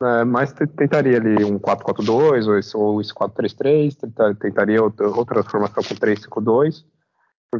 [0.00, 0.24] né?
[0.24, 6.84] mas tentaria ali um 4-4-2 ou esse, esse 4-3-3, tentaria outra, outra formação com 3-5-2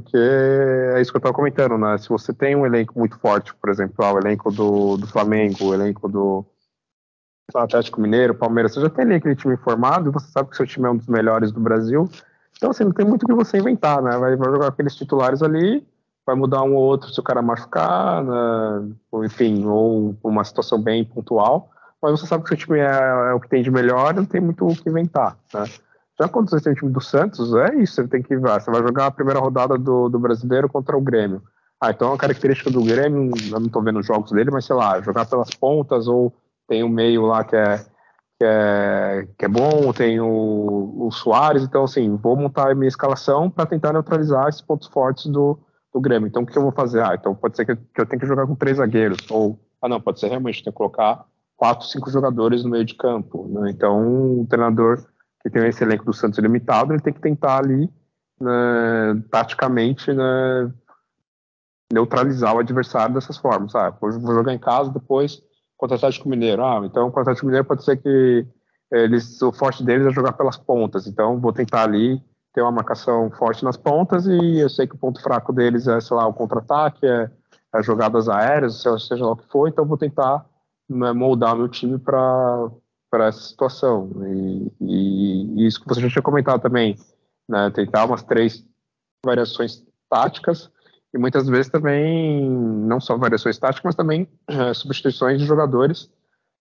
[0.00, 1.96] porque é isso que eu estava comentando, né?
[1.98, 5.64] Se você tem um elenco muito forte, por exemplo, ah, o elenco do, do Flamengo,
[5.64, 6.44] o elenco do
[7.54, 10.66] Atlético Mineiro, Palmeiras, você já tem ali aquele time formado e você sabe que seu
[10.66, 12.08] time é um dos melhores do Brasil.
[12.56, 14.16] Então, assim, não tem muito o que você inventar, né?
[14.18, 15.86] Vai, vai jogar aqueles titulares ali,
[16.26, 18.94] vai mudar um ou outro se o cara machucar, né?
[19.10, 21.70] ou, enfim, ou uma situação bem pontual.
[22.02, 24.40] Mas você sabe que seu time é, é o que tem de melhor, não tem
[24.40, 25.64] muito o que inventar, né?
[26.18, 29.10] Já tem o time do Santos, é isso, você tem que você vai jogar a
[29.10, 31.42] primeira rodada do, do brasileiro contra o Grêmio.
[31.78, 34.74] Ah, então a característica do Grêmio, eu não estou vendo os jogos dele, mas sei
[34.74, 36.32] lá, jogar pelas pontas, ou
[36.66, 37.78] tem o meio lá que é,
[38.38, 42.88] que é, que é bom, tem o, o Soares, então assim, vou montar a minha
[42.88, 45.58] escalação para tentar neutralizar esses pontos fortes do,
[45.92, 46.28] do Grêmio.
[46.28, 47.02] Então o que eu vou fazer?
[47.02, 49.60] Ah, então pode ser que eu, que eu tenha que jogar com três zagueiros, ou,
[49.82, 51.26] ah não, pode ser realmente, tem que colocar
[51.58, 53.46] quatro, cinco jogadores no meio de campo.
[53.48, 53.70] Né?
[53.70, 55.04] Então o treinador
[55.46, 57.88] que tem esse elenco do Santos limitado, ele tem que tentar ali,
[58.40, 60.72] né, taticamente, né,
[61.92, 63.72] neutralizar o adversário dessas formas.
[63.76, 65.40] Ah, vou jogar em casa, depois
[65.76, 66.64] contra o Atlético Mineiro.
[66.64, 68.44] Ah, então contra o Atlético Mineiro pode ser que
[68.90, 72.20] eles, o forte deles é jogar pelas pontas, então vou tentar ali
[72.52, 76.00] ter uma marcação forte nas pontas e eu sei que o ponto fraco deles é,
[76.00, 77.30] sei lá, o contra-ataque, é,
[77.72, 80.44] é jogadas aéreas, seja lá o que for, então vou tentar
[80.88, 82.68] né, moldar meu time para
[83.12, 84.10] essa situação.
[84.24, 86.96] E, e, e, isso que você já tinha comentado também,
[87.48, 88.64] né, tentar umas três
[89.24, 90.70] variações táticas
[91.14, 96.10] e muitas vezes também não só variações táticas, mas também é, substituições de jogadores,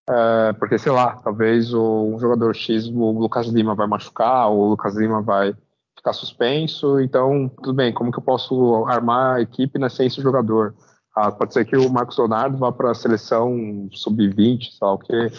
[0.09, 4.59] é, porque sei lá, talvez o, um jogador X, o Lucas Lima vai machucar, ou
[4.59, 5.53] o Lucas Lima vai
[5.97, 10.21] ficar suspenso, então tudo bem, como que eu posso armar a equipe né, sem esse
[10.21, 10.73] jogador?
[11.15, 14.99] Ah, pode ser que o Marcos Leonardo vá para a seleção sub-20, sei lá o
[14.99, 15.31] quê.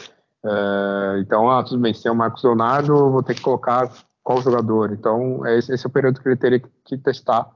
[0.47, 3.91] É, então, ah, tudo bem, sem o Marcos Leonardo, vou ter que colocar
[4.23, 4.93] qual jogador.
[4.93, 7.51] Então, esse, esse é o período que ele teria que testar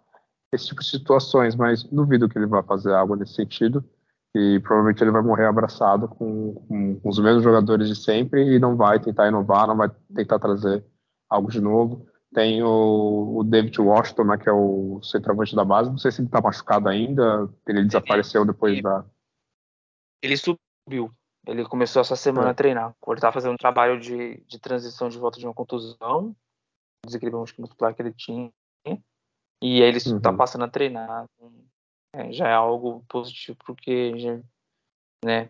[0.53, 3.85] esse tipo de situações, mas duvido que ele vá fazer algo nesse sentido
[4.35, 8.77] e provavelmente ele vai morrer abraçado com, com, os mesmos jogadores de sempre e não
[8.77, 10.85] vai tentar inovar, não vai tentar trazer
[11.29, 12.07] algo de novo.
[12.33, 16.21] Tem o, o David Washington, né, que é o centroavante da base, não sei se
[16.21, 19.05] ele está machucado ainda, ele desapareceu depois ele, da...
[20.23, 21.13] Ele subiu,
[21.47, 22.51] ele começou essa semana é.
[22.51, 26.35] a treinar, ele está fazendo um trabalho de, de transição de volta de uma contusão,
[27.05, 28.53] desequilíbrio muscular que ele tinha,
[29.63, 30.37] e ele está uhum.
[30.37, 31.27] passando a treinar.
[32.15, 34.41] É, já é algo positivo, porque já,
[35.25, 35.49] né,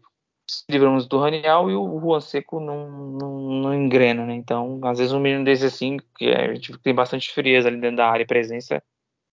[0.50, 4.34] se livramos do Raniel e o Juan Seco não, não, não, engrena, né?
[4.34, 8.10] Então, às vezes um menino desse assim, que é, tem bastante frieza ali dentro da
[8.10, 8.82] área e presença,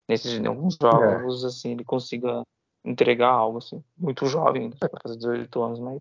[0.09, 1.47] nesses em alguns jogos, é.
[1.47, 2.43] assim, ele consiga
[2.85, 3.83] entregar algo, assim.
[3.97, 6.01] Muito jovem, vai fazer 18 anos, mas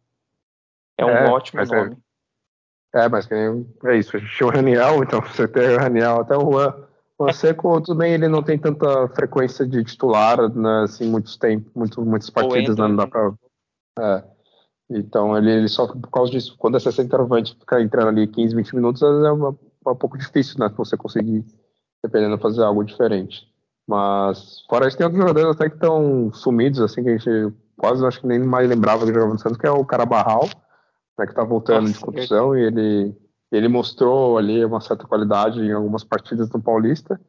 [0.97, 1.97] é um é, ótimo é nome.
[2.93, 6.35] É, mas é isso, a gente tinha o Raniel, então você tem o Raniel até
[6.35, 6.73] o Juan
[7.17, 12.01] o Seco também ele não tem tanta frequência de titular, né, assim, muitos tempos, muito,
[12.01, 13.33] muitas partidas, né, não dá pra.
[13.99, 14.23] É.
[14.89, 18.55] Então ele, ele só por causa disso, quando é 60 centroavante ficar entrando ali 15,
[18.55, 20.69] 20 minutos, é uma, um pouco difícil, né?
[20.77, 21.43] Você conseguir,
[22.03, 23.47] dependendo, fazer algo diferente.
[23.87, 28.05] Mas, fora isso, tem outros jogadores até que estão sumidos, assim, que a gente quase
[28.05, 30.47] acho que nem mais lembrava que jogava no Santos, que é o Carabarral,
[31.17, 33.15] né, que tá voltando Nossa, de contusão, e ele
[33.51, 37.19] ele mostrou ali uma certa qualidade em algumas partidas no Paulista.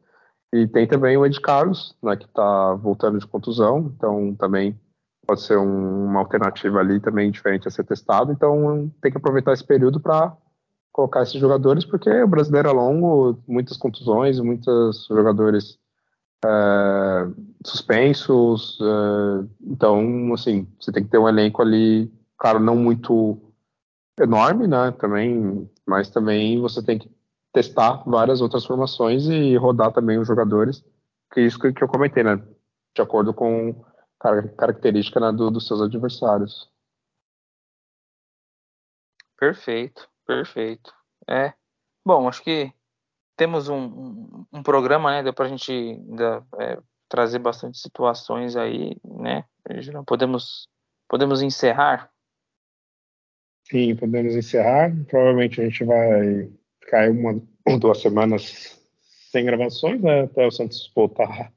[0.53, 4.79] E tem também o Ed Carlos, né, que está voltando de contusão, então também
[5.25, 8.31] pode ser um, uma alternativa ali também diferente a ser testado.
[8.31, 10.35] Então tem que aproveitar esse período para
[10.91, 15.77] colocar esses jogadores, porque o brasileiro é longo, muitas contusões, muitos jogadores
[16.43, 17.27] é,
[17.65, 18.79] suspensos.
[18.81, 23.46] É, então, assim, você tem que ter um elenco ali, claro, não muito
[24.19, 24.91] enorme, né?
[24.99, 27.09] Também mas também você tem que
[27.53, 30.83] testar várias outras formações e rodar também os jogadores,
[31.31, 32.35] que é isso que, eu comentei, né?
[32.93, 33.85] De acordo com
[34.19, 36.69] a característica né, do, dos seus adversários.
[39.39, 40.93] Perfeito, perfeito.
[41.27, 41.53] É.
[42.05, 42.73] Bom, acho que
[43.37, 45.23] temos um, um, programa, né?
[45.23, 49.45] Deu para a gente ainda, é, trazer bastante situações aí, né?
[50.05, 50.67] Podemos,
[51.07, 52.11] podemos encerrar
[53.69, 54.93] Sim, podemos encerrar.
[55.07, 56.49] Provavelmente a gente vai
[56.81, 58.81] ficar uma ou duas semanas
[59.31, 60.21] sem gravações, né?
[60.21, 61.51] Até o Santos voltar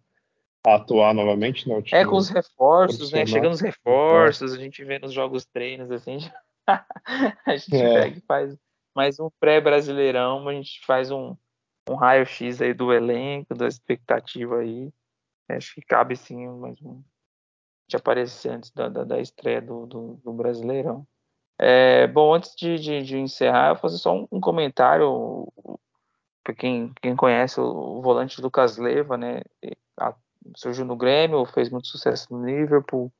[0.66, 1.68] a atuar novamente.
[1.68, 3.24] No é, com os reforços, né?
[3.26, 4.56] Chegando os reforços, é.
[4.56, 6.18] a gente vê nos jogos treinos, assim,
[6.66, 8.02] a gente é.
[8.02, 8.56] pega e faz
[8.94, 11.36] mais um pré-brasileirão, a gente faz um,
[11.88, 14.92] um raio-x aí do elenco, da expectativa aí.
[15.48, 17.02] Acho que cabe sim mais um
[17.88, 21.06] de aparecer antes da, da, da estreia do, do, do Brasileirão.
[21.62, 25.46] É, bom, antes de, de, de, encerrar, eu vou fazer só um, um comentário
[26.42, 27.64] para quem, quem conhece o,
[27.98, 29.42] o, volante Lucas Leva, né?
[29.98, 30.14] A,
[30.56, 33.12] surgiu no Grêmio, fez muito sucesso no Liverpool.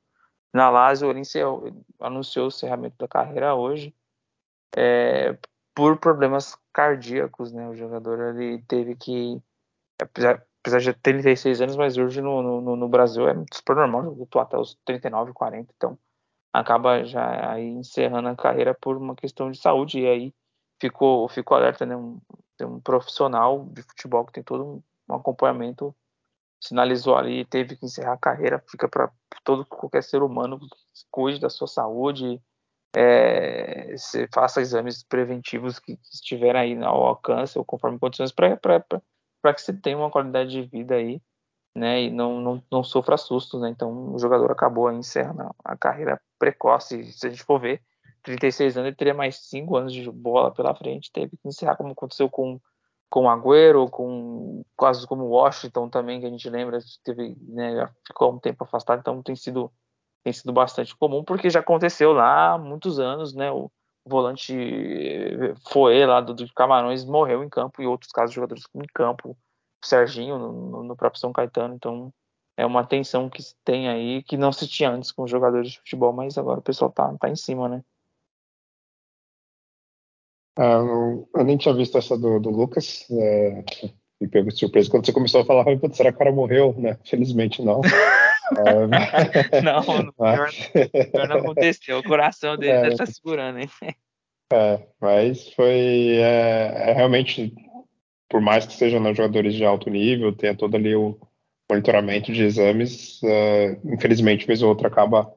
[0.51, 3.93] Na Lazio, ele encerrou, anunciou o encerramento da carreira hoje
[4.75, 5.37] é,
[5.75, 7.69] por problemas cardíacos, né?
[7.69, 9.39] O jogador ele teve que,
[10.01, 14.17] apesar, apesar de ter 36 anos, mas hoje no, no, no Brasil é super normal,
[14.23, 15.97] atuar até os 39, 40, então
[16.53, 19.99] acaba já encerrando a carreira por uma questão de saúde.
[19.99, 20.33] E aí
[20.79, 21.95] ficou ficou alerta né?
[21.95, 22.19] Um,
[22.61, 25.95] um profissional de futebol que tem todo um, um acompanhamento
[26.59, 29.11] sinalizou ali teve que encerrar a carreira fica para
[29.43, 30.67] todo qualquer ser humano que
[31.09, 32.41] cuide da sua saúde
[32.95, 38.57] é, se faça exames preventivos que, que estiverem aí ao alcance ou conforme condições para
[38.57, 41.21] que você tenha uma qualidade de vida aí
[41.75, 46.19] né, e não, não, não sofra sustos, né, então o jogador acabou encerrando a carreira
[46.37, 47.81] precoce, se a gente for ver,
[48.23, 51.91] 36 anos, ele teria mais 5 anos de bola pela frente, teve que encerrar como
[51.91, 52.59] aconteceu com
[53.09, 58.39] com Agüero, com casos como Washington também, que a gente lembra, teve, né, ficou um
[58.39, 59.69] tempo afastado, então tem sido
[60.23, 63.69] tem sido bastante comum, porque já aconteceu lá há muitos anos, né, o
[64.05, 64.55] volante
[65.71, 69.37] foi lá do, do Camarões morreu em campo e outros casos de jogadores em campo
[69.87, 71.75] Serginho, no, no, próprio São Caetano.
[71.75, 72.13] Então
[72.57, 75.71] é uma tensão que se tem aí que não se tinha antes com os jogadores
[75.71, 77.83] de futebol, mas agora o pessoal tá, tá em cima, né?
[80.57, 83.05] Ah, eu, eu nem tinha visto essa do, do Lucas.
[83.09, 83.63] É,
[84.21, 86.75] me pegou de surpresa quando você começou a falar, será que o cara morreu?
[86.77, 86.97] Né?
[87.03, 87.81] Felizmente não.
[88.67, 90.67] é, não, não, mas...
[90.67, 91.99] pior, não aconteceu.
[91.99, 93.69] O coração dele é, tá segurando, hein?
[94.53, 97.53] É, mas foi é, é, realmente,
[98.31, 101.19] por mais que sejam né, jogadores de alto nível, tenha todo ali o
[101.69, 105.27] monitoramento de exames, uh, infelizmente, vez ou outra acaba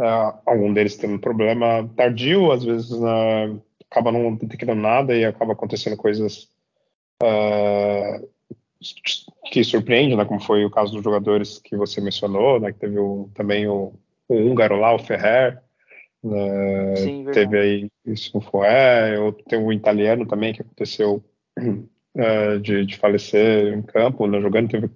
[0.00, 3.60] uh, algum deles tendo um problema tardio, às vezes uh,
[3.90, 6.48] acaba não detectando nada e acaba acontecendo coisas
[9.50, 12.96] que surpreendem, né, como foi o caso dos jogadores que você mencionou, né, que teve
[13.00, 13.92] o, também o,
[14.28, 15.60] o húngaro lá, o Ferrer,
[16.22, 21.24] né, Sim, teve aí isso no Foé, ou tem o italiano também que aconteceu
[22.16, 24.90] uh, de, de, falecer em campo, né, jogando, teve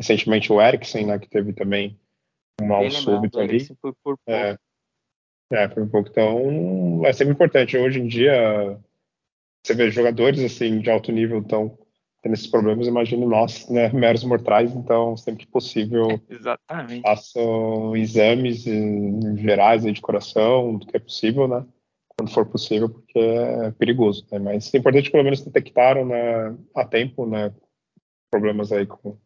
[0.00, 1.98] recentemente o Eriksen, né, que teve também
[2.60, 3.64] um mal súbito ali.
[3.80, 4.56] Foi por é,
[5.52, 6.08] é, foi um pouco.
[6.08, 7.76] Então, é sempre importante.
[7.76, 8.78] Hoje em dia,
[9.62, 11.78] você vê jogadores assim de alto nível tão
[12.22, 17.02] tendo esses problemas, imagino nós, né, meros mortais, então sempre que possível Exatamente.
[17.02, 18.62] façam exames
[19.38, 21.66] gerais de coração, do que é possível, né,
[22.16, 26.84] quando for possível, porque é perigoso, né, mas é importante pelo menos detectaram, né, a
[26.84, 27.52] tempo, né,
[28.30, 29.16] problemas aí com,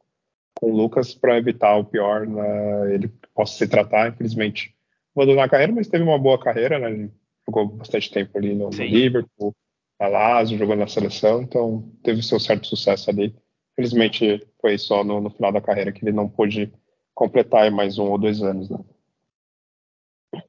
[0.54, 4.74] com o Lucas para evitar o pior, né, ele possa se tratar, infelizmente
[5.14, 7.12] abandonou a carreira, mas teve uma boa carreira, né, ele
[7.46, 9.54] jogou bastante tempo ali no, no Liverpool,
[9.98, 13.34] a Lazio, jogou na seleção, então teve seu certo sucesso ali.
[13.72, 16.72] Infelizmente foi só no, no, final da carreira que ele não pôde
[17.14, 18.68] completar mais um ou dois anos.
[18.68, 18.78] Né?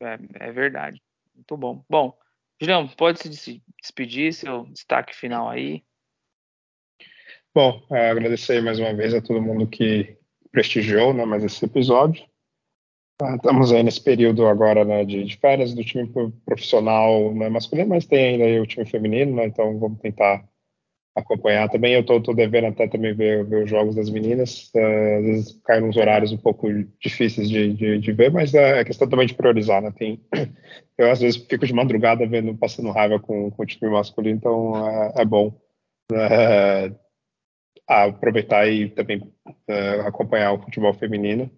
[0.01, 1.01] É, é verdade.
[1.33, 1.83] Muito bom.
[1.89, 2.17] Bom,
[2.59, 5.83] Julião, pode se despedir, seu destaque final aí.
[7.53, 10.17] Bom, é, agradecer mais uma vez a todo mundo que
[10.51, 12.27] prestigiou né, mais esse episódio.
[13.21, 16.07] Ah, estamos aí nesse período agora né, de, de, férias do time
[16.45, 20.47] profissional né, masculino, mas tem ainda o time feminino, né, então vamos tentar
[21.19, 21.93] acompanhar também.
[21.93, 25.79] Eu estou devendo até também ver, ver, os jogos das meninas, uh, às vezes cai
[25.79, 26.67] nos horários um pouco
[26.99, 29.81] difíceis de, de, de ver, mas é questão também de priorizar.
[29.81, 30.21] Né, tem,
[30.97, 34.87] eu às vezes fico de madrugada vendo, passando raiva com, com o time masculino, então
[34.89, 35.53] é, é bom
[36.11, 36.95] né,
[37.87, 41.49] aproveitar e também uh, acompanhar o futebol feminino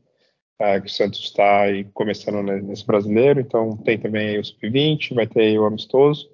[0.59, 5.57] é, que o Santos está começando nesse brasileiro, então tem também o Sub-20, vai ter
[5.57, 6.29] o amistoso.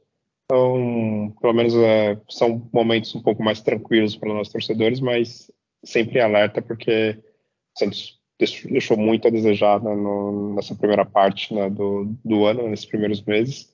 [0.45, 5.51] Então, pelo menos é, são momentos um pouco mais tranquilos para nós torcedores, mas
[5.83, 7.17] sempre em alerta, porque
[7.75, 12.69] o Santos deixou muito a desejar né, no, nessa primeira parte né, do, do ano,
[12.69, 13.73] nesses primeiros meses.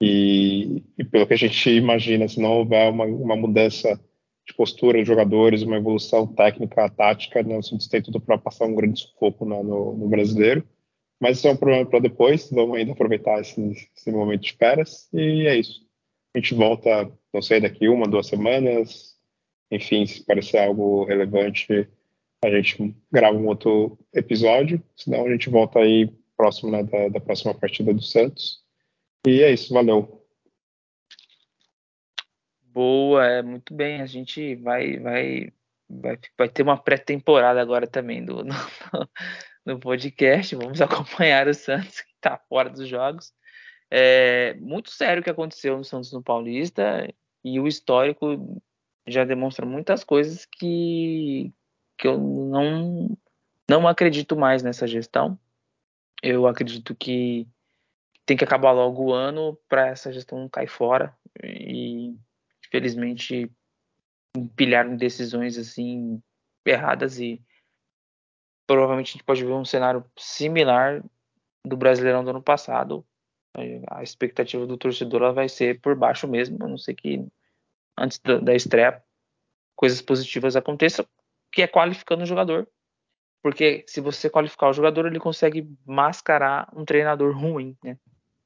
[0.00, 4.00] E, e, pelo que a gente imagina, se não houver uma, uma mudança
[4.46, 7.58] de postura de jogadores, uma evolução técnica, tática, né?
[7.58, 10.66] o Santos tem tudo para passar um grande sufoco né, no, no, brasileiro.
[11.20, 13.60] Mas isso é um problema para depois, vamos ainda aproveitar esse,
[13.94, 15.87] esse, momento de férias e é isso.
[16.38, 19.18] A gente volta, não sei, daqui uma, duas semanas.
[19.72, 21.88] Enfim, se parecer algo relevante,
[22.44, 27.18] a gente grava um outro episódio, senão a gente volta aí próximo né, da, da
[27.18, 28.62] próxima partida do Santos.
[29.26, 30.24] E é isso, valeu.
[32.62, 34.00] Boa, é muito bem.
[34.00, 35.52] A gente vai vai
[35.90, 38.54] vai, vai ter uma pré-temporada agora também do, no,
[39.66, 40.54] no, podcast.
[40.54, 43.32] Vamos acompanhar o Santos que está fora dos jogos.
[43.90, 47.08] É muito sério o que aconteceu no Santos no Paulista
[47.42, 48.60] e o histórico
[49.06, 51.52] já demonstra muitas coisas que
[51.96, 53.16] que eu não
[53.68, 55.38] não acredito mais nessa gestão.
[56.22, 57.46] Eu acredito que
[58.24, 62.14] tem que acabar logo o ano para essa gestão cair fora e
[62.66, 63.50] infelizmente
[64.36, 66.22] empilharam decisões assim
[66.64, 67.42] erradas e
[68.66, 71.02] provavelmente a gente pode ver um cenário similar
[71.64, 73.04] do Brasileirão do ano passado.
[73.88, 77.26] A expectativa do torcedor vai ser por baixo mesmo, a não ser que
[77.96, 79.02] antes da estreia
[79.74, 81.06] coisas positivas aconteçam,
[81.52, 82.68] que é qualificando o jogador.
[83.42, 87.96] Porque se você qualificar o jogador, ele consegue mascarar um treinador ruim, né?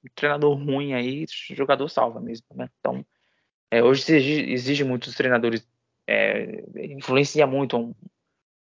[0.04, 2.68] Um treinador ruim aí, jogador salva mesmo, né?
[2.78, 3.04] Então,
[3.70, 5.66] é, hoje se exige, exige muito dos treinadores,
[6.06, 7.94] é, influencia muito um,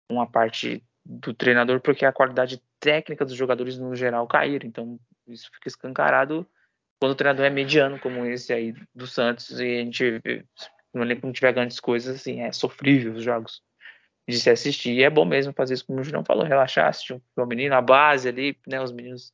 [0.10, 4.66] uma parte do treinador, porque a qualidade técnica dos jogadores no geral cair.
[4.66, 6.46] Então, isso fica escancarado
[7.00, 10.22] quando o treinador é mediano, como esse aí do Santos, e a gente
[10.94, 13.62] no elenco não tiver grandes coisas, assim, é sofrível os jogos
[14.28, 14.94] de se assistir.
[14.94, 17.82] E é bom mesmo fazer isso, como o Julião falou, relaxar, assistir o menino, a
[17.82, 18.82] base ali, né?
[18.82, 19.32] Os meninos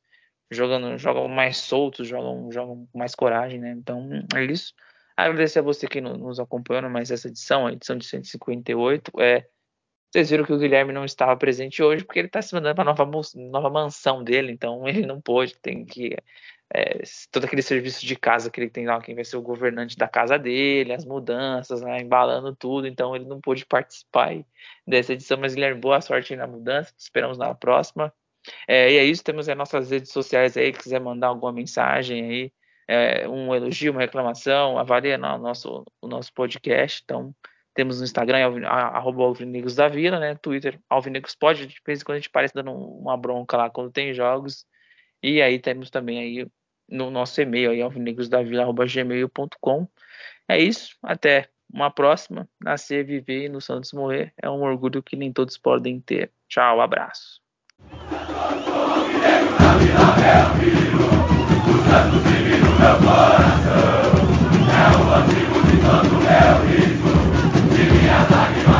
[0.50, 3.70] jogando, jogam mais soltos, jogam, jogam com mais coragem, né?
[3.72, 4.74] Então, é isso.
[5.16, 9.12] Agradecer a você que nos acompanhou mais essa edição, a edição de 158.
[9.20, 9.46] É,
[10.14, 12.88] Vocês viram que o Guilherme não estava presente hoje porque ele está se mandando para
[12.88, 16.16] a nova, nova mansão dele, então ele não pôde, tem que.
[16.72, 17.02] É,
[17.32, 20.06] todo aquele serviço de casa que ele tem lá, quem vai ser o governante da
[20.06, 24.36] casa dele, as mudanças, né, embalando tudo, então ele não pôde participar
[24.86, 25.36] dessa edição.
[25.36, 28.12] Mas, Guilherme, boa sorte na mudança, esperamos na próxima.
[28.68, 32.52] É, e é isso, temos as nossas redes sociais aí, quiser mandar alguma mensagem aí,
[32.86, 37.02] é, um elogio, uma reclamação, avalie no nosso, o nosso podcast.
[37.04, 37.34] Então,
[37.74, 40.34] temos no Instagram, arroba Alvinegros da Vila, né?
[40.36, 43.90] Twitter, Alvinegros pode, de vez em quando a gente parece dando uma bronca lá quando
[43.90, 44.64] tem jogos.
[45.22, 46.46] E aí temos também aí
[46.88, 49.88] no nosso e-mail aí, alvinegrosdavila.gmail.com.
[50.48, 52.48] É isso, até uma próxima.
[52.62, 56.30] Nascer, viver e no Santos morrer é um orgulho que nem todos podem ter.
[56.48, 57.42] Tchau, abraço.
[64.70, 66.93] É o antigo de tanto é o
[68.14, 68.73] ataque